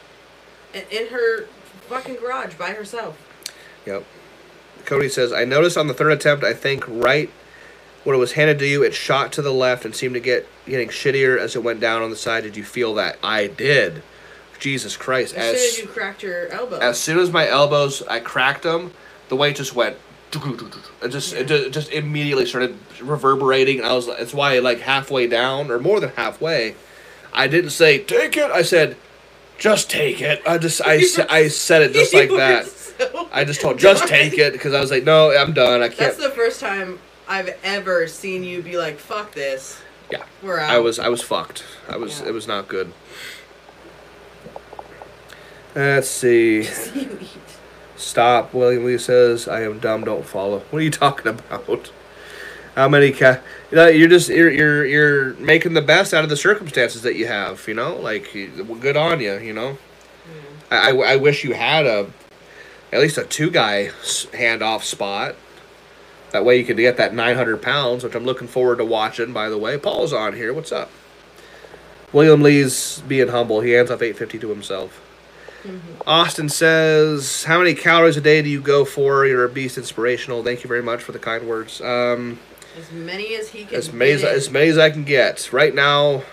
[0.76, 1.46] in, in her
[1.88, 3.18] fucking garage by herself.
[3.88, 4.04] Yep.
[4.86, 7.30] Cody says, I noticed on the third attempt, I think right
[8.04, 10.46] when it was handed to you, it shot to the left and seemed to get
[10.66, 12.44] getting shittier as it went down on the side.
[12.44, 13.18] Did you feel that?
[13.24, 14.04] I did.
[14.60, 15.36] Jesus Christ.
[15.36, 16.78] As, As soon as you cracked your elbow.
[16.80, 18.94] as soon as my elbows, I cracked them,
[19.30, 19.98] the weight just went.
[20.32, 24.08] It just it just immediately started reverberating, and I was.
[24.08, 26.76] It's why like halfway down or more than halfway,
[27.34, 28.52] I didn't say take it.
[28.52, 28.96] I said,
[29.58, 30.44] just take it.
[30.46, 32.68] I just I, I said it just like that.
[32.68, 34.10] so I just told just done.
[34.10, 35.82] take it because I was like, no, I'm done.
[35.82, 35.98] I can't.
[35.98, 39.82] That's the first time I've ever seen you be like, "Fuck this,
[40.12, 41.64] yeah, we're out." I was I was fucked.
[41.88, 42.28] I was Yeah.
[42.28, 42.94] it was not good.
[45.76, 46.64] Let's see.
[47.96, 48.54] Stop.
[48.54, 50.04] William Lee says, "I am dumb.
[50.04, 51.92] Don't follow." What are you talking about?
[52.76, 53.40] How many ca?
[53.72, 57.16] You know, you're just you're you're you're making the best out of the circumstances that
[57.16, 57.68] you have.
[57.68, 58.32] You know, like
[58.80, 59.38] good on you.
[59.38, 60.74] You know, hmm.
[60.74, 62.10] I, I I wish you had a
[62.92, 63.90] at least a two guy
[64.32, 65.36] handoff spot.
[66.32, 69.34] That way you could get that 900 pounds, which I'm looking forward to watching.
[69.34, 70.54] By the way, Paul's on here.
[70.54, 70.92] What's up?
[72.14, 73.62] William Lee's being humble.
[73.62, 75.02] He hands off 850 to himself.
[76.08, 79.26] Austin says, "How many calories a day do you go for?
[79.26, 80.44] You're a beast, inspirational.
[80.44, 81.82] Thank you very much for the kind words.
[81.82, 82.40] Um,
[82.78, 83.76] As many as he can.
[83.76, 86.24] as many as, as many as I can get right now.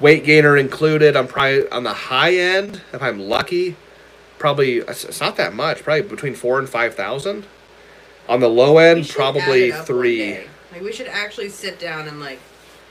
[0.00, 1.16] Weight gainer included.
[1.16, 2.82] I'm probably on the high end.
[2.92, 3.76] If I'm lucky,
[4.38, 5.82] probably it's not that much.
[5.82, 7.46] Probably between four and five thousand.
[8.28, 10.38] On the low end, probably add it up one three.
[10.72, 12.38] Like we should actually sit down and like,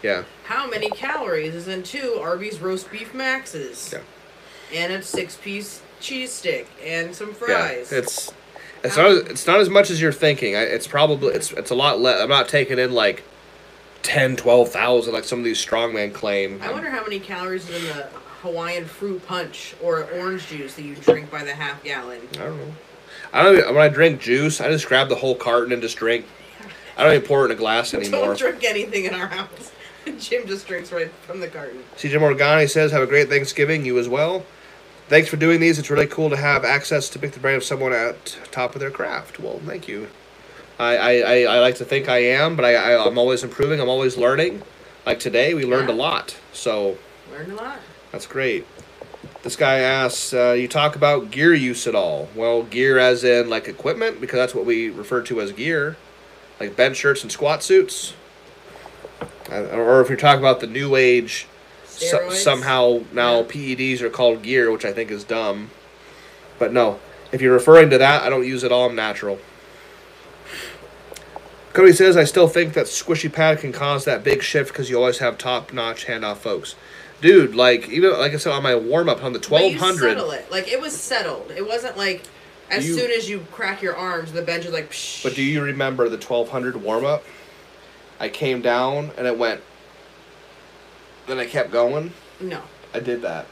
[0.04, 3.92] Yeah, how many calories is in two Arby's roast beef maxes?
[3.94, 4.00] yeah,
[4.74, 7.34] And a six-piece cheese stick and some yeah.
[7.34, 7.92] fries.
[7.92, 8.34] It's
[8.84, 10.56] it's not as- it's not as much as you're thinking.
[10.56, 12.22] I, it's probably it's it's a lot less.
[12.22, 13.24] I'm not taking in like
[14.04, 16.62] 10, 12,000 like some of these strongmen claim.
[16.62, 18.04] I wonder how many calories is in the
[18.42, 22.22] Hawaiian fruit punch or orange juice that you drink by the half gallon.
[22.34, 22.74] I don't know.
[23.34, 23.58] I don't.
[23.58, 26.26] Even, when I drink juice, I just grab the whole carton and just drink.
[26.98, 28.28] I don't even pour it in a glass anymore.
[28.28, 29.72] Don't drink anything in our house.
[30.20, 31.84] Jim just drinks right from the carton.
[31.98, 33.84] CJ Morgani says, "Have a great Thanksgiving.
[33.86, 34.46] You as well.
[35.08, 35.80] Thanks for doing these.
[35.80, 38.82] It's really cool to have access to pick the brain of someone at top of
[38.82, 39.40] their craft.
[39.40, 40.08] Well, thank you.
[40.80, 43.80] I I, I, I like to think I am, but I, I I'm always improving.
[43.80, 44.64] I'm always learning.
[45.06, 46.38] Like today, we learned a lot.
[46.52, 46.98] So
[47.32, 47.80] Learned a lot.
[48.12, 48.68] that's great.
[49.44, 52.28] This guy asks, uh, you talk about gear use at all?
[52.36, 55.96] Well, gear as in like equipment, because that's what we refer to as gear,
[56.60, 58.14] like bench shirts and squat suits.
[59.50, 61.48] Uh, or if you're talking about the new age
[61.98, 63.44] so, somehow now Yeah.
[63.46, 65.72] PEDs are called gear, which I think is dumb.
[66.60, 67.00] But no,
[67.32, 68.90] if you're referring to that, I don't use it all.
[68.90, 69.40] I'm natural.
[71.74, 74.98] Cody says, I still think that squishy pad can cause that big shift because you
[74.98, 76.76] always have top notch handoff folks.
[77.22, 80.52] Dude, like even like I said on my warm up on the twelve it.
[80.52, 81.52] Like it was settled.
[81.56, 82.24] It wasn't like
[82.70, 84.92] as You- soon as you crack your arms, the bench is like.
[84.92, 85.24] Psh.
[85.24, 87.24] But do you remember the 1200 warm up?
[88.20, 89.62] I came down and it went.
[91.28, 92.14] Then I kept going.
[92.40, 92.62] No.
[92.94, 93.46] I did that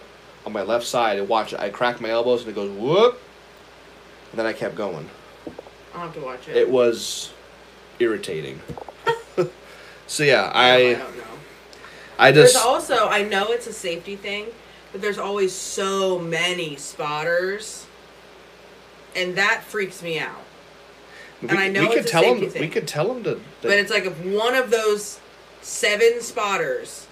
[0.45, 1.19] on my left side.
[1.19, 1.59] And watch it.
[1.59, 3.19] I cracked my elbows and it goes whoop.
[4.31, 5.09] And then I kept going.
[5.93, 6.55] I'll have to watch it.
[6.57, 7.33] It was
[7.99, 8.59] irritating.
[10.07, 11.23] so yeah, I I don't know.
[12.17, 14.47] I There's just also I know it's a safety thing,
[14.91, 17.87] but there's always so many spotters,
[19.15, 20.43] and that freaks me out.
[21.41, 22.61] we, and I know we could a tell them thing.
[22.61, 23.39] we could tell them to.
[23.61, 25.19] But it's like if one of those
[25.61, 27.04] seven spotters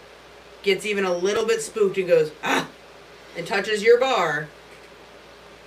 [0.64, 2.68] gets even a little bit spooked and goes ah,
[3.38, 4.48] and touches your bar,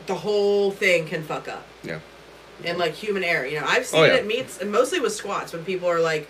[0.07, 1.67] the whole thing can fuck up.
[1.83, 2.01] yeah.
[2.65, 3.45] and like human error.
[3.47, 4.15] You know, I've seen Oh, it yeah.
[4.15, 6.27] at meets, mostly with squats when people are like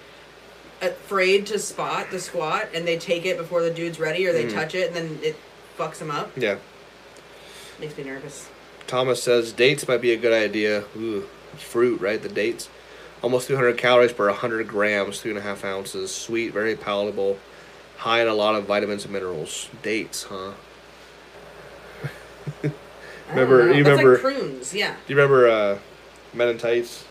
[0.82, 4.44] afraid to spot the squat and they take it before the dude's ready or they
[4.44, 4.52] Mhm.
[4.52, 5.36] touch it and then it
[5.78, 6.32] fucks them up.
[6.36, 6.56] Yeah.
[7.78, 8.48] Makes me nervous.
[8.86, 10.84] Thomas says dates might be a good idea.
[10.96, 12.20] Ooh, fruit, right?
[12.22, 12.68] The dates.
[13.22, 16.14] Almost 300 calories per 100 grams, three and a half ounces.
[16.14, 17.38] Sweet, very palatable,
[17.96, 19.68] high in a lot of vitamins and minerals.
[19.82, 20.52] Dates, huh?
[22.62, 22.74] I don't
[23.30, 23.72] Remember- know.
[23.72, 24.94] you That's remember- like prunes, yeah.
[25.06, 25.78] Do you remember uh,
[26.34, 27.04] Men in Tights?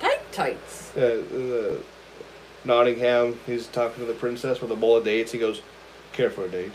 [0.00, 0.96] Tight tights.
[0.96, 1.82] Uh, uh,
[2.64, 5.32] Nottingham, he's talking to the princess with a bowl of dates.
[5.32, 5.60] He goes,
[6.12, 6.72] care for a date.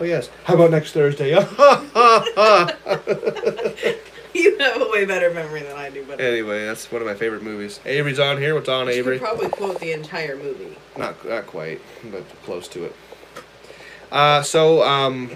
[0.00, 0.30] Oh, yes.
[0.44, 1.34] How about next Thursday?
[4.34, 7.14] you have a way better memory than I do, but anyway, that's one of my
[7.14, 7.80] favorite movies.
[7.84, 8.54] Avery's on here.
[8.54, 9.18] What's on, you Avery?
[9.18, 10.76] could probably quote the entire movie.
[10.96, 12.94] Not not quite, but close to it.
[14.12, 15.30] Uh, so um,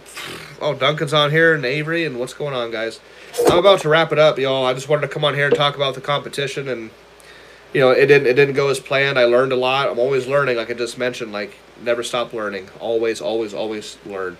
[0.61, 3.01] oh Duncan's on here and Avery and what's going on, guys?
[3.49, 4.64] I'm about to wrap it up, y'all.
[4.66, 6.90] I just wanted to come on here and talk about the competition and
[7.72, 9.18] you know it didn't it didn't go as planned.
[9.18, 9.88] I learned a lot.
[9.88, 11.32] I'm always learning, like I just mentioned.
[11.32, 12.68] Like never stop learning.
[12.80, 14.36] Always, always, always learn.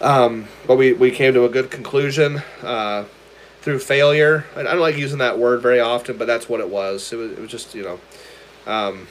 [0.00, 2.42] Um, but we we came to a good conclusion.
[2.62, 3.04] Uh,
[3.60, 7.12] through failure, I don't like using that word very often, but that's what it was.
[7.12, 8.00] It was, it was just you know,
[8.72, 9.06] um,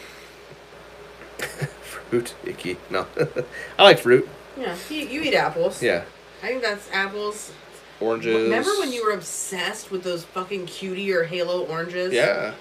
[1.40, 2.78] fruit icky.
[2.90, 3.06] No,
[3.80, 4.28] I like fruit.
[4.58, 5.82] Yeah, you, you eat apples.
[5.82, 6.04] Yeah,
[6.44, 7.52] I think that's apples.
[8.00, 8.34] oranges.
[8.44, 12.14] Remember when you were obsessed with those fucking cutie or halo oranges?
[12.14, 12.54] Yeah,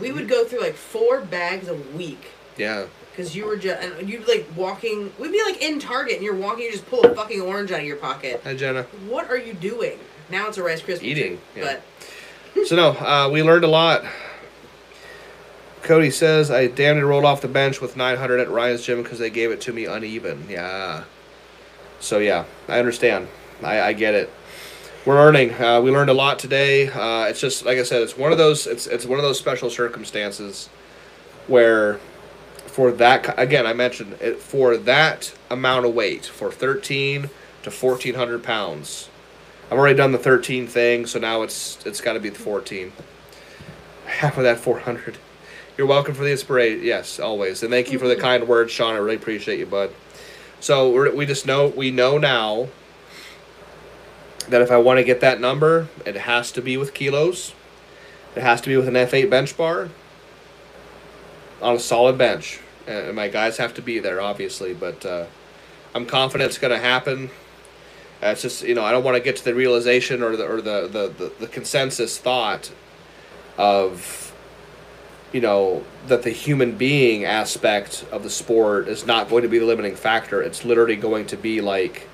[0.00, 2.26] We would go through like four bags a week.
[2.56, 2.86] yeah.
[3.10, 6.34] Because you were just, and you'd like walking, we'd be like in Target and you're
[6.34, 8.40] walking, you just pull a fucking orange out of your pocket.
[8.42, 8.84] Hi Jenna.
[9.06, 9.98] What are you doing?
[10.32, 11.76] Now it's a Rice Krispie Eating, treat, yeah.
[12.54, 14.02] But So no, uh, we learned a lot.
[15.82, 19.18] Cody says I damn near rolled off the bench with 900 at Ryan's gym because
[19.18, 20.46] they gave it to me uneven.
[20.48, 21.04] Yeah.
[22.00, 23.28] So yeah, I understand.
[23.62, 24.30] I, I get it.
[25.04, 25.52] We're learning.
[25.52, 26.88] Uh, we learned a lot today.
[26.88, 28.00] Uh, it's just like I said.
[28.00, 28.66] It's one of those.
[28.66, 30.70] It's it's one of those special circumstances
[31.46, 32.00] where,
[32.66, 37.28] for that again, I mentioned it for that amount of weight for 13
[37.64, 39.10] to 1400 pounds.
[39.72, 42.92] I've already done the 13 thing, so now it's it's got to be the 14.
[44.04, 45.16] Half of that 400.
[45.78, 46.84] You're welcome for the inspiration.
[46.84, 47.62] Yes, always.
[47.62, 48.94] And thank you for the kind words, Sean.
[48.94, 49.90] I really appreciate you, bud.
[50.60, 52.68] So we're, we just know we know now
[54.50, 57.54] that if I want to get that number, it has to be with kilos.
[58.36, 59.88] It has to be with an F8 bench bar
[61.62, 64.74] on a solid bench, and my guys have to be there, obviously.
[64.74, 65.24] But uh,
[65.94, 67.30] I'm confident it's going to happen.
[68.22, 70.46] Uh, it's just you know I don't want to get to the realization or the
[70.46, 72.70] or the, the, the, the consensus thought
[73.58, 74.32] of
[75.32, 79.58] you know that the human being aspect of the sport is not going to be
[79.58, 80.40] the limiting factor.
[80.40, 82.08] It's literally going to be like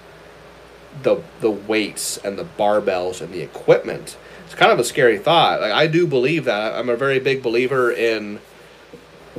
[1.03, 4.17] the the weights and the barbells and the equipment.
[4.47, 5.61] It's kind of a scary thought.
[5.61, 6.75] Like I do believe that.
[6.75, 8.41] I'm a very big believer in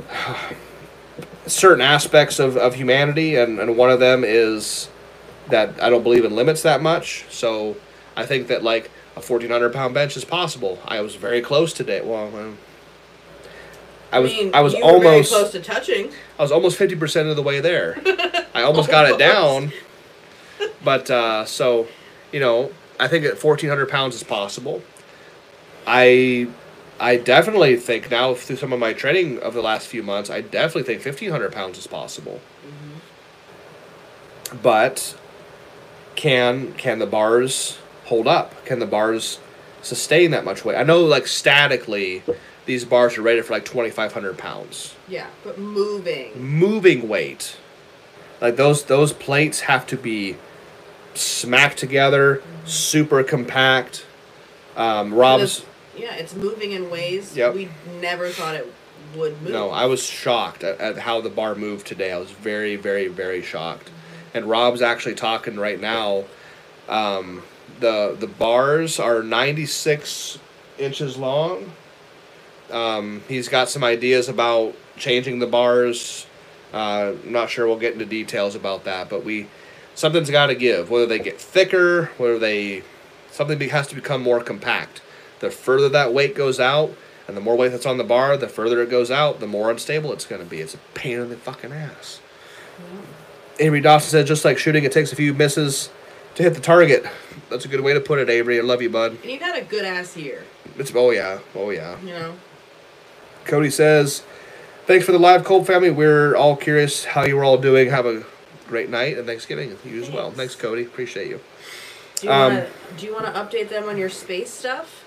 [1.46, 4.88] certain aspects of, of humanity and, and one of them is
[5.48, 7.24] that I don't believe in limits that much.
[7.30, 7.76] So
[8.16, 10.78] I think that like a fourteen hundred pound bench is possible.
[10.84, 12.00] I was very close today.
[12.00, 12.58] Well, um,
[14.12, 16.10] I was mean, I was almost close to touching.
[16.38, 18.00] I was almost fifty percent of the way there.
[18.54, 19.72] I almost got it down,
[20.84, 21.88] but uh, so
[22.32, 24.82] you know I think that fourteen hundred pounds is possible.
[25.86, 26.48] I
[26.98, 30.40] I definitely think now through some of my training of the last few months, I
[30.40, 32.40] definitely think fifteen hundred pounds is possible.
[34.62, 35.16] But
[36.16, 38.64] can can the bars hold up?
[38.64, 39.38] Can the bars
[39.82, 40.76] sustain that much weight?
[40.76, 42.22] I know like statically
[42.66, 46.32] these bars are rated for like twenty five hundred pounds Yeah, but moving.
[46.42, 47.56] moving weight.
[48.40, 50.36] Like those those plates have to be
[51.14, 54.06] smacked together, super compact.
[54.76, 55.64] Um, Rob's
[55.96, 57.54] yeah, it's moving in ways Yep.
[57.54, 57.68] we
[58.00, 58.72] never thought it
[59.16, 59.52] would move.
[59.52, 62.12] no, I was shocked at, at how the bar moved today.
[62.12, 63.90] I was very, very, very shocked.
[64.34, 66.24] And Rob's actually talking right now.
[66.88, 67.42] Um,
[67.80, 70.38] the the bars are ninety six
[70.78, 71.72] inches long.
[72.70, 76.26] Um, he's got some ideas about changing the bars.
[76.72, 79.48] Uh, I'm not sure we'll get into details about that, but we
[79.94, 80.90] something's got to give.
[80.90, 82.82] Whether they get thicker, whether they
[83.30, 85.02] something has to become more compact.
[85.40, 86.94] The further that weight goes out,
[87.26, 89.70] and the more weight that's on the bar, the further it goes out, the more
[89.70, 90.60] unstable it's going to be.
[90.60, 92.20] It's a pain in the fucking ass.
[93.60, 95.90] Avery Dawson said, just like shooting, it takes a few misses
[96.34, 97.04] to hit the target.
[97.50, 98.58] That's a good way to put it, Avery.
[98.58, 99.18] I love you, bud.
[99.22, 100.44] And you've had a good ass year,
[100.78, 102.00] It's oh yeah, oh yeah.
[102.00, 102.34] you know.
[103.44, 104.22] Cody says,
[104.86, 105.90] "Thanks for the live, Kolb family.
[105.90, 107.90] We're all curious how you were all doing.
[107.90, 108.24] Have a
[108.66, 109.76] great night and Thanksgiving.
[109.84, 110.26] You as well.
[110.30, 110.36] Thanks.
[110.36, 110.82] Thanks, Cody.
[110.84, 111.40] Appreciate you.
[112.16, 112.62] Do you Um,
[112.96, 115.04] do you wanna update them on your space stuff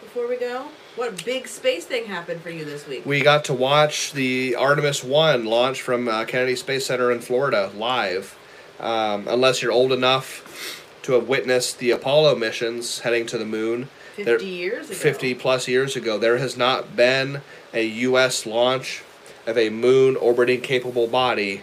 [0.00, 0.66] before we go?
[1.00, 3.06] What big space thing happened for you this week?
[3.06, 7.70] We got to watch the Artemis One launch from uh, Kennedy Space Center in Florida
[7.74, 8.38] live.
[8.78, 13.88] Um, unless you're old enough to have witnessed the Apollo missions heading to the moon,
[14.14, 14.98] Fifty there- years ago.
[14.98, 17.40] 50 plus years ago, there has not been
[17.72, 18.44] a U.S.
[18.44, 19.02] launch
[19.46, 21.62] of a moon orbiting capable body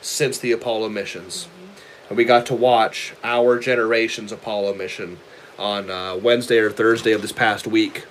[0.00, 1.46] since the Apollo missions.
[2.08, 5.18] And we got to watch our generation's Apollo mission
[5.58, 8.06] on uh, Wednesday or Thursday of this past week.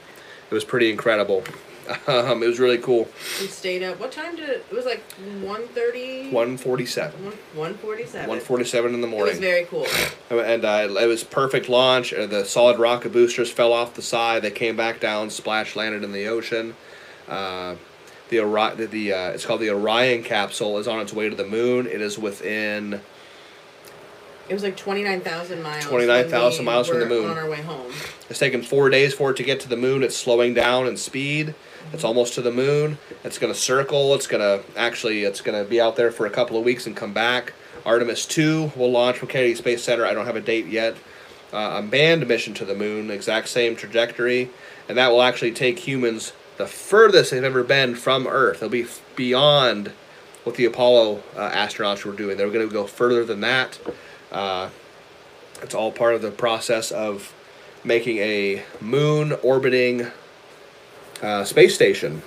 [0.49, 1.43] It was pretty incredible.
[2.07, 3.07] Um, it was really cool.
[3.39, 3.97] We stayed up.
[3.97, 4.65] What time did it?
[4.69, 5.03] It was like
[5.41, 6.33] 1.30?
[6.33, 7.23] 147.
[7.23, 8.19] 147.
[8.27, 9.27] 147 in the morning.
[9.27, 9.85] It was very cool.
[10.29, 12.11] and uh, it was perfect launch.
[12.11, 14.41] The solid rocket boosters fell off the side.
[14.41, 16.75] They came back down, splash landed in the ocean.
[17.27, 17.75] Uh,
[18.29, 21.87] the, the uh, it's called the Orion capsule is on its way to the moon.
[21.87, 23.01] It is within
[24.49, 25.85] It was like 29,000 miles.
[25.85, 27.29] 29,000 we miles from the moon.
[27.29, 27.91] On our way home.
[28.29, 30.03] It's taken four days for it to get to the moon.
[30.03, 31.53] It's slowing down in speed.
[31.93, 32.97] It's almost to the moon.
[33.23, 34.13] It's going to circle.
[34.15, 35.23] It's going to actually.
[35.23, 37.53] It's going to be out there for a couple of weeks and come back.
[37.85, 40.05] Artemis two will launch from Kennedy Space Center.
[40.05, 40.95] I don't have a date yet.
[41.53, 44.49] Uh, a manned mission to the moon, exact same trajectory,
[44.89, 48.59] and that will actually take humans the furthest they've ever been from Earth.
[48.59, 49.93] They'll be f- beyond
[50.43, 52.35] what the Apollo uh, astronauts were doing.
[52.35, 53.79] They're going to go further than that.
[54.31, 54.69] Uh,
[55.61, 57.33] it's all part of the process of
[57.83, 60.07] making a moon orbiting
[61.21, 62.21] uh, space station.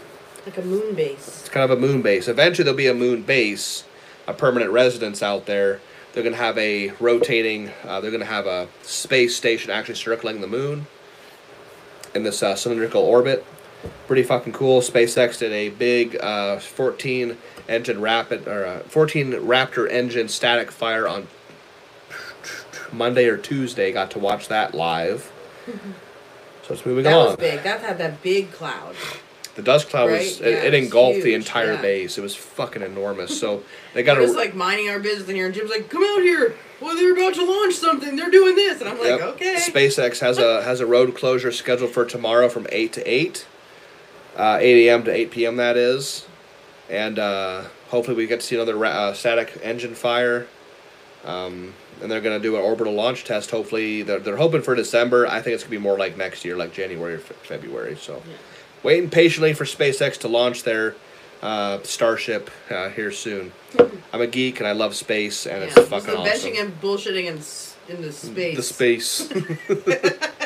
[0.46, 1.28] Like a moon base.
[1.28, 2.26] It's kind of a moon base.
[2.28, 3.84] Eventually, there'll be a moon base,
[4.26, 5.80] a permanent residence out there.
[6.12, 9.94] They're going to have a rotating, uh, they're going to have a space station actually
[9.94, 10.86] circling the moon
[12.14, 13.44] in this uh, cylindrical orbit.
[14.06, 14.80] Pretty fucking cool.
[14.80, 17.36] SpaceX did a big uh, 14
[17.68, 21.28] engine rapid or uh, 14 Raptor engine static fire on
[22.92, 23.92] Monday or Tuesday.
[23.92, 25.30] Got to watch that live.
[26.66, 27.26] So it's moving That along.
[27.28, 27.62] was big.
[27.62, 28.94] That had that big cloud.
[29.56, 30.20] The dust cloud Right?
[30.20, 31.82] was Yeah, it, it engulfed the entire yeah.
[31.82, 32.16] base.
[32.16, 33.38] It was fucking enormous.
[33.38, 33.62] So
[33.94, 36.54] they got We're like minding our business in here, and Jim's like, "Come out here!
[36.80, 38.16] Well, they're about to launch something.
[38.16, 39.20] They're doing this," and I'm like, Yep.
[39.20, 43.46] "Okay." SpaceX has a has a road closure scheduled for tomorrow from eight to eight,
[44.36, 45.02] uh, eight a.m.
[45.04, 45.56] to eight p.m.
[45.56, 46.26] That is,
[46.88, 50.46] and uh, hopefully we get to see another ra- uh, static engine fire.
[51.24, 53.50] Um, and they're gonna do an orbital launch test.
[53.50, 55.26] Hopefully, they're, they're hoping for December.
[55.26, 57.96] I think it's gonna be more like next year, like January or Fe- February.
[57.96, 58.34] So, Yeah.
[58.82, 60.94] waiting patiently for SpaceX to launch their
[61.42, 63.52] uh, Starship uh, here soon.
[64.12, 66.52] I'm a geek and I love space, and it's Yeah, fucking just awesome.
[66.58, 68.56] and bullshitting in, in the space.
[68.56, 69.28] The space.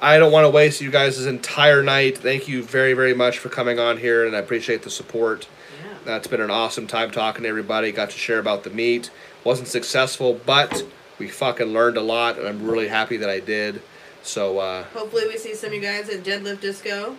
[0.00, 2.18] I don't want to waste you guys' entire night.
[2.18, 5.46] Thank you very, very much for coming on here, and I appreciate the support.
[5.82, 5.94] Yeah.
[6.04, 7.90] That's been an awesome time talking to everybody.
[7.92, 9.10] Got to share about the meet.
[9.44, 10.84] Wasn't successful, but
[11.18, 13.82] we fucking learned a lot, and I'm really happy that I did.
[14.22, 17.16] So, uh, Hopefully, we see some of you guys at Deadlift Disco.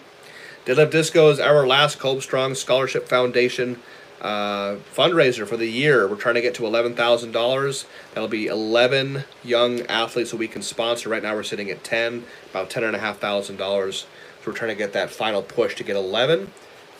[0.65, 3.79] Deadlift Disco is our last Kolb Strong Scholarship Foundation
[4.21, 6.07] uh, fundraiser for the year.
[6.07, 7.85] We're trying to get to eleven thousand dollars.
[8.13, 11.09] That'll be eleven young athletes that we can sponsor.
[11.09, 14.07] Right now, we're sitting at ten, about ten and a half thousand dollars.
[14.43, 16.51] So we're trying to get that final push to get eleven,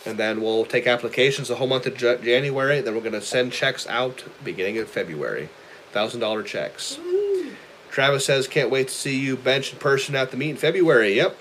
[0.05, 2.81] and then we'll take applications the whole month of J- January.
[2.81, 5.49] Then we're going to send checks out beginning of February,
[5.91, 6.99] thousand dollar checks.
[7.89, 11.13] Travis says, "Can't wait to see you bench in person at the meet in February."
[11.13, 11.37] Yep,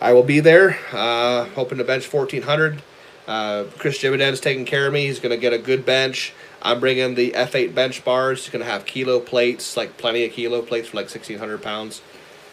[0.00, 0.78] I will be there.
[0.92, 2.82] Uh, hoping to bench fourteen hundred.
[3.26, 5.06] Uh, Chris Jividen's taking care of me.
[5.06, 6.32] He's gonna get a good bench.
[6.62, 8.44] I'm bringing the F8 bench bars.
[8.44, 12.00] He's gonna have kilo plates, like plenty of kilo plates for like sixteen hundred pounds,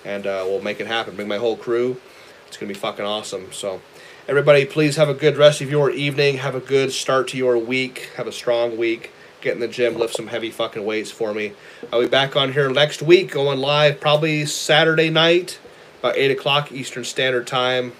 [0.04, 1.16] and uh, we'll make it happen.
[1.16, 2.02] Bring my whole crew.
[2.48, 3.52] It's gonna be fucking awesome.
[3.52, 3.82] So,
[4.28, 6.38] everybody, please have a good rest of your evening.
[6.38, 8.10] Have a good start to your week.
[8.16, 9.12] Have a strong week.
[9.42, 11.52] get in the gym, lift some heavy fucking weights for me.
[11.92, 15.60] I'll be back on here next week, going live probably Saturday night,
[16.00, 17.92] about 8 o'clock Eastern Standard Time.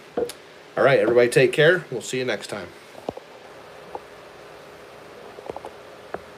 [0.78, 1.84] All right, everybody take care.
[1.92, 2.68] We'll see you next time.